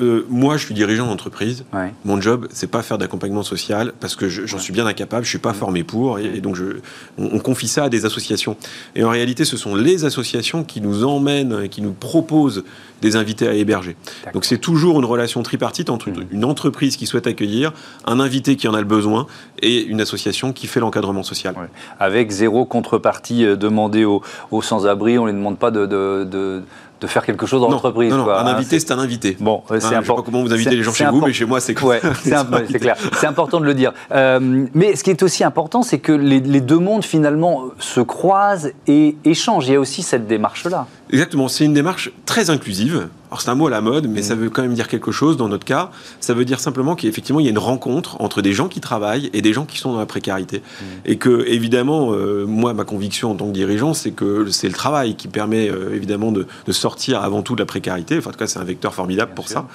euh, 0.01 0.25
moi, 0.31 0.57
je 0.57 0.65
suis 0.65 0.75
dirigeant 0.75 1.07
d'entreprise. 1.07 1.65
Mon 2.05 2.21
job, 2.21 2.49
c'est 2.51 2.71
pas 2.71 2.83
faire 2.83 2.99
d'accompagnement 2.99 3.43
social 3.43 3.93
parce 4.01 4.17
que 4.17 4.29
j'en 4.29 4.59
suis 4.59 4.73
bien 4.73 4.87
incapable. 4.87 5.25
Je 5.25 5.31
suis 5.31 5.39
pas 5.39 5.53
formé 5.53 5.85
pour, 5.85 6.19
et, 6.19 6.41
donc 6.41 6.57
je, 6.57 6.79
on, 7.19 7.39
confie 7.39 7.69
ça 7.69 7.85
à 7.85 7.89
des 7.89 8.05
associations. 8.05 8.57
Et 8.95 9.05
en 9.05 9.11
réalité, 9.11 9.45
ce 9.45 9.57
sont 9.57 9.75
les 9.75 10.05
associations 10.05 10.65
qui 10.65 10.81
nous 10.81 11.05
emmènent, 11.05 11.69
qui 11.69 11.83
nous 11.83 11.93
proposent 11.93 12.65
des 13.03 13.17
invités 13.17 13.49
à 13.49 13.55
héberger. 13.55 13.97
Donc 14.33 14.45
c'est 14.45 14.59
toujours 14.59 14.99
une 14.99 15.05
relation 15.05 15.43
tripartite 15.43 15.91
entre 15.91 16.09
mmh. 16.09 16.27
une 16.31 16.45
entreprise 16.45 16.97
qui 16.97 17.07
souhaite 17.07 17.27
accueillir, 17.27 17.73
un 18.07 18.21
invité 18.21 18.57
qui 18.57 18.69
en 18.69 18.75
a 18.75 18.81
le 18.81 18.87
besoin 18.87 19.27
et 19.61 19.83
une 19.83 20.01
association 20.01 20.53
qui 20.53 20.69
fait 20.69 20.81
l'encadrement 20.81 21.25
social. 21.25 21.55
Avec 21.99 22.31
zéro 22.31 22.65
contrepartie 22.65 23.45
euh, 23.45 23.57
demandée 23.57 24.05
aux, 24.05 24.23
sans-abri, 24.63 25.19
on 25.19 25.25
ne 25.25 25.33
les 25.33 25.37
demande 25.37 25.59
pas 25.59 25.71
de 25.71 25.87
de 25.87 26.63
faire 27.07 27.25
quelque 27.25 27.47
chose 27.47 27.61
dans 27.61 27.69
l'entreprise. 27.69 28.11
Non, 28.11 28.19
non, 28.19 28.31
un 28.31 28.47
hein, 28.47 28.55
invité, 28.55 28.79
c'est 28.81 28.93
un 28.93 28.99
invité. 28.99 29.37
Bon, 29.39 29.63
c'est 29.69 29.77
important. 29.77 30.01
Je 30.01 30.07
sais 30.07 30.15
pas 30.15 30.23
comment 30.23 30.43
vous 30.43 30.53
invitez 30.53 30.77
les 30.77 30.83
gens 30.83 30.93
chez 30.93 31.07
vous, 31.07 31.21
mais 31.21 31.33
chez 31.33 31.45
moi, 31.45 31.61
c'est 31.61 31.81
ouais, 31.83 32.01
c'est 32.71 32.79
clair. 32.79 32.97
C'est 33.19 33.27
important 33.27 33.61
de 33.61 33.67
le 33.67 33.75
dire. 33.75 33.93
Euh, 34.11 34.67
mais 34.75 34.97
ce 34.97 35.05
qui 35.05 35.11
est 35.11 35.23
aussi 35.23 35.45
important, 35.45 35.83
c'est 35.83 35.99
que 35.99 36.13
les, 36.13 36.41
les, 36.41 36.61
deux 36.61 36.79
mondes, 36.79 37.05
finalement, 37.05 37.65
se 37.79 38.01
croisent 38.01 38.73
et 38.87 39.17
échangent. 39.25 39.69
Il 39.69 39.75
y 39.75 39.77
a 39.77 39.81
aussi 39.81 40.03
cette 40.03 40.27
démarche-là. 40.27 40.87
Exactement. 41.13 41.49
C'est 41.49 41.65
une 41.65 41.75
démarche 41.75 42.11
très 42.25 42.51
inclusive. 42.51 43.09
Alors 43.31 43.41
c'est 43.41 43.51
un 43.51 43.55
mot 43.55 43.67
à 43.67 43.71
la 43.71 43.81
mode, 43.81 44.09
mais 44.09 44.21
ça 44.21 44.35
mm. 44.35 44.39
veut 44.39 44.51
quand 44.51 44.61
même 44.61 44.75
dire 44.75 44.89
quelque 44.89 45.11
chose 45.11 45.39
dans 45.39 45.49
notre 45.49 45.65
cas. 45.65 45.91
Ça 46.21 46.35
veut 46.35 46.45
dire 46.45 46.61
simplement 46.61 46.95
qu'effectivement 46.95 47.41
il 47.41 47.45
y 47.45 47.47
a 47.47 47.51
une 47.51 47.59
rencontre 47.59 48.21
entre 48.21 48.43
des 48.43 48.53
gens 48.53 48.69
qui 48.69 48.81
travaillent 48.81 49.31
et 49.33 49.41
des 49.41 49.55
gens 49.55 49.65
qui 49.65 49.79
sont 49.79 49.93
dans 49.93 49.99
la 49.99 50.07
précarité. 50.07 50.59
Mm. 50.59 50.85
Et 51.07 51.17
que 51.17 51.47
évidemment, 51.47 52.13
euh, 52.13 52.45
moi 52.47 52.75
ma 52.75 52.85
conviction 52.85 53.31
en 53.31 53.35
tant 53.35 53.47
que 53.47 53.53
dirigeant, 53.53 53.95
c'est 53.95 54.11
que 54.11 54.51
c'est 54.51 54.69
le 54.69 54.75
travail 54.75 55.15
qui 55.15 55.29
permet 55.29 55.71
euh, 55.71 55.95
évidemment 55.95 56.33
de, 56.33 56.47
sortir 56.73 57.23
avant 57.23 57.43
tout 57.43 57.55
de 57.55 57.61
la 57.61 57.67
précarité. 57.67 58.17
Enfin, 58.17 58.31
en 58.31 58.33
tout 58.33 58.39
cas, 58.39 58.47
c'est 58.47 58.59
un 58.59 58.65
vecteur 58.65 58.95
formidable 58.95 59.33
pour 59.35 59.49
ça. 59.49 59.67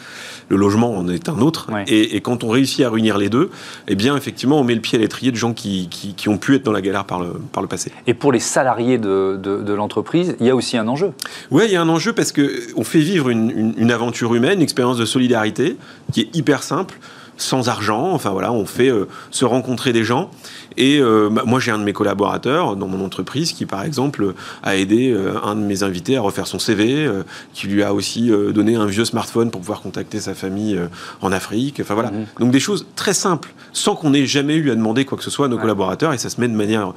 Le 0.50 0.58
logement 0.58 0.98
en 0.98 1.08
est 1.10 1.30
un 1.30 1.40
autre. 1.40 1.68
Et, 1.88 2.22
quand 2.22 2.44
on 2.44 2.50
réussit 2.50 2.84
à 2.84 2.90
réunir 2.90 3.18
les 3.18 3.30
deux, 3.30 3.52
eh 3.88 3.96
bien 3.96 4.18
effectivement, 4.18 4.60
on 4.60 4.64
met 4.64 4.74
le 4.74 4.82
pied 4.82 4.98
à 4.98 5.02
l'étrier 5.02 5.32
de 5.32 5.38
gens 5.38 5.54
qui, 5.54 5.88
qui, 5.90 6.30
ont 6.30 6.38
pu 6.38 6.56
être 6.56 6.64
dans 6.64 6.72
la 6.72 6.82
galère 6.82 7.06
par 7.06 7.20
le, 7.20 7.34
par 7.52 7.62
le 7.62 7.70
passé. 7.70 7.92
Et 8.08 8.14
pour 8.14 8.32
les 8.32 8.40
salariés 8.40 8.98
de, 8.98 9.40
de, 9.42 9.62
de 9.62 9.74
l'entreprise, 9.74 10.36
il 10.40 10.48
y 10.48 10.50
a 10.50 10.56
aussi 10.56 10.78
un 10.78 10.88
enjeu. 10.88 11.14
Oui, 11.52 11.64
il 11.66 11.72
y 11.72 11.76
a 11.76 11.82
un 11.82 11.90
enjeu 11.90 12.14
parce 12.14 12.32
que 12.32 12.68
on 12.76 12.84
fait 12.84 13.00
vivre 13.00 13.30
une 13.30 13.74
une, 13.78 13.92
aventure 13.92 14.34
humaine, 14.36 14.58
une 14.58 14.62
expérience 14.62 14.98
de 14.98 15.06
solidarité 15.06 15.78
qui 16.12 16.22
est 16.22 16.36
hyper 16.36 16.64
simple 16.64 16.98
sans 17.38 17.70
argent. 17.70 18.12
Enfin 18.14 18.32
voilà, 18.32 18.52
on 18.52 18.66
fait 18.66 18.90
euh, 18.90 19.08
se 19.32 19.46
rencontrer 19.46 19.94
des 19.94 20.04
gens. 20.04 20.30
Et 20.76 21.00
euh, 21.00 21.30
bah, 21.32 21.44
moi, 21.46 21.60
j'ai 21.60 21.72
un 21.72 21.80
de 21.80 21.84
mes 21.84 21.94
collaborateurs 21.94 22.76
dans 22.76 22.88
mon 22.88 23.04
entreprise 23.04 23.52
qui, 23.52 23.66
par 23.66 23.84
exemple, 23.84 24.34
a 24.64 24.76
aidé 24.76 25.12
euh, 25.12 25.40
un 25.44 25.56
de 25.56 25.62
mes 25.62 25.84
invités 25.84 26.18
à 26.18 26.22
refaire 26.22 26.48
son 26.48 26.60
CV, 26.60 27.10
qui 27.54 27.68
lui 27.68 27.84
a 27.84 27.94
aussi 27.94 28.30
donné 28.54 28.76
un 28.76 28.86
vieux 28.86 29.06
smartphone 29.06 29.52
pour 29.52 29.62
pouvoir 29.62 29.82
contacter 29.82 30.20
sa 30.20 30.34
famille 30.34 30.80
en 31.22 31.32
Afrique. 31.32 31.80
Enfin 31.82 31.94
voilà. 31.94 32.12
Mmh. 32.12 32.26
Donc 32.40 32.52
des 32.52 32.60
choses 32.60 32.86
très 32.96 33.14
simples, 33.14 33.54
sans 33.74 33.96
qu'on 33.96 34.14
ait 34.14 34.26
jamais 34.26 34.56
eu 34.56 34.72
à 34.72 34.76
demander 34.76 35.06
quoi 35.06 35.18
que 35.18 35.24
ce 35.24 35.30
soit 35.30 35.46
à 35.46 35.50
nos 35.50 35.58
collaborateurs, 35.58 36.14
et 36.14 36.18
ça 36.18 36.30
se 36.30 36.42
met 36.42 36.48
de 36.48 36.56
manière 36.56 36.94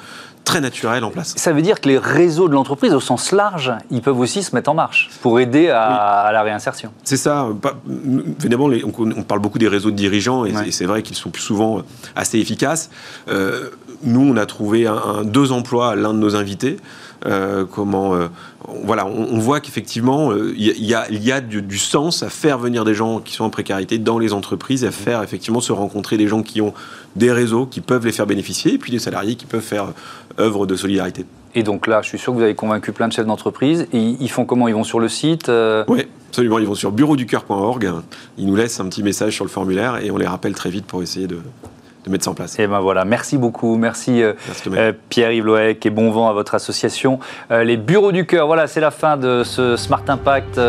très 0.51 0.61
naturel 0.61 1.05
en 1.05 1.11
place. 1.11 1.35
Ça 1.37 1.53
veut 1.53 1.63
dire 1.63 1.81
que 1.81 1.89
les 1.89 1.99
réseaux 1.99 2.49
de 2.49 2.55
l'entreprise, 2.55 2.93
au 2.93 3.01
sens 3.01 3.33
large, 3.33 3.73
ils 3.91 4.03
peuvent 4.03 4.19
aussi 4.19 4.43
se 4.43 4.55
mettre 4.55 4.71
en 4.71 4.75
marche 4.75 5.11
pour 5.23 5.39
aider 5.39 5.69
à, 5.69 6.31
la 6.33 6.43
réinsertion. 6.43 6.93
C'est 7.05 7.17
ça. 7.17 7.49
Évidemment, 8.41 8.69
on, 8.85 9.23
parle 9.23 9.41
beaucoup 9.41 9.59
des 9.59 9.69
réseaux 9.69 9.91
de 9.91 9.97
dirigeants 9.97 10.45
et, 10.45 10.73
c'est 10.73 10.87
vrai 10.87 11.03
qu'ils 11.03 11.17
sont 11.17 11.31
plus 11.31 11.43
souvent 11.43 11.83
assez 12.17 12.39
efficaces. 12.39 12.91
Euh, 13.29 13.71
nous, 14.03 14.21
on 14.21 14.37
a 14.37 14.47
trouvé 14.47 14.87
un, 14.87 15.25
deux 15.25 15.53
emplois 15.53 15.91
à 15.91 15.95
l'un 15.97 16.15
de 16.15 16.19
nos 16.19 16.37
invités. 16.37 16.77
Euh, 17.27 17.67
comment 17.71 18.15
euh, 18.15 18.29
voilà, 18.83 19.07
on, 19.07 19.39
voit 19.39 19.61
qu'effectivement 19.61 20.33
il 20.35 20.85
y, 20.85 20.95
a, 21.33 21.41
du, 21.43 21.79
sens 21.79 22.23
à 22.23 22.31
faire 22.31 22.59
venir 22.59 22.87
des 22.87 22.95
gens 22.95 23.21
qui 23.21 23.35
sont 23.35 23.45
en 23.45 23.51
précarité 23.51 23.99
dans 23.99 24.19
les 24.19 24.33
entreprises, 24.33 24.87
à 24.87 24.91
faire 24.91 25.23
effectivement 25.23 25.61
se 25.61 25.73
rencontrer 25.73 26.17
des 26.17 26.29
gens 26.29 26.43
qui 26.43 26.63
ont 26.63 26.73
des 27.17 27.31
réseaux 27.31 27.67
qui 27.67 27.83
peuvent 27.83 28.07
les 28.07 28.13
faire 28.13 28.27
bénéficier, 28.27 28.75
et 28.75 28.79
puis 28.79 28.91
des 28.91 28.99
salariés 28.99 29.35
qui 29.35 29.45
peuvent 29.45 29.61
faire 29.61 29.89
œuvre 30.39 30.67
de 30.67 30.77
solidarité. 30.77 31.27
Et 31.55 31.63
donc 31.63 31.87
là, 31.87 32.01
je 32.03 32.09
suis 32.09 32.19
sûr 32.19 32.33
que 32.33 32.39
vous 32.39 32.45
avez 32.45 32.55
convaincu 32.55 32.93
plein 32.93 33.09
de 33.09 33.13
chefs 33.13 33.27
d'entreprise. 33.27 33.87
Ils 33.93 34.31
font 34.31 34.45
comment? 34.45 34.69
Ils 34.69 34.75
vont 34.75 34.85
sur 34.85 35.01
le 35.01 35.09
site 35.09 35.49
euh? 35.49 35.85
Oui, 35.89 36.07
absolument. 36.29 36.59
Ils 36.59 36.67
vont 36.67 36.75
sur 36.75 36.93
bureauducoeur.org. 36.93 37.93
Ils 38.39 38.47
nous 38.47 38.57
laissent 38.57 38.81
un 38.81 38.89
petit 38.89 39.03
message 39.03 39.35
sur 39.35 39.45
le 39.45 39.51
formulaire 39.51 39.97
et 40.03 40.11
on 40.11 40.17
les 40.17 40.27
rappelle 40.27 40.55
très 40.55 40.71
vite 40.71 40.87
pour 40.87 41.03
essayer 41.03 41.27
de, 41.27 41.41
mettre 42.09 42.25
ça 42.25 42.31
en 42.31 42.35
place. 42.35 42.59
Et 42.59 42.67
ben 42.67 42.81
voilà, 42.81 43.05
merci 43.05 43.37
beaucoup. 43.37 43.77
Merci, 43.77 44.23
euh, 44.23 44.33
euh, 44.69 44.93
Pierre-Yves 45.09 45.45
Loec 45.45 45.85
et 45.85 45.91
bon 45.91 46.11
vent 46.11 46.29
à 46.29 46.33
votre 46.33 46.55
association. 46.55 47.19
les 47.51 47.77
bureaux 47.77 48.13
du 48.13 48.27
cœur, 48.27 48.47
voilà, 48.47 48.67
c'est 48.67 48.81
la 48.81 48.91
fin 48.91 49.17
de 49.17 49.43
ce 49.45 49.77
Smart 49.77 50.03
Impact 50.07 50.61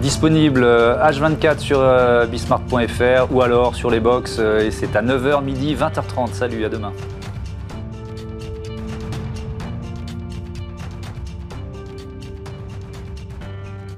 disponible 0.00 0.64
H24 0.64 1.58
sur 1.58 1.82
bismart.fr 2.30 3.32
ou 3.32 3.42
alors 3.42 3.74
sur 3.74 3.90
les 3.90 4.00
box. 4.00 4.38
et 4.38 4.70
c'est 4.70 4.94
à 4.94 5.02
9h, 5.02 5.42
midi, 5.42 5.74
20h30. 5.74 6.32
Salut, 6.32 6.64
à 6.64 6.68
demain. 6.68 6.92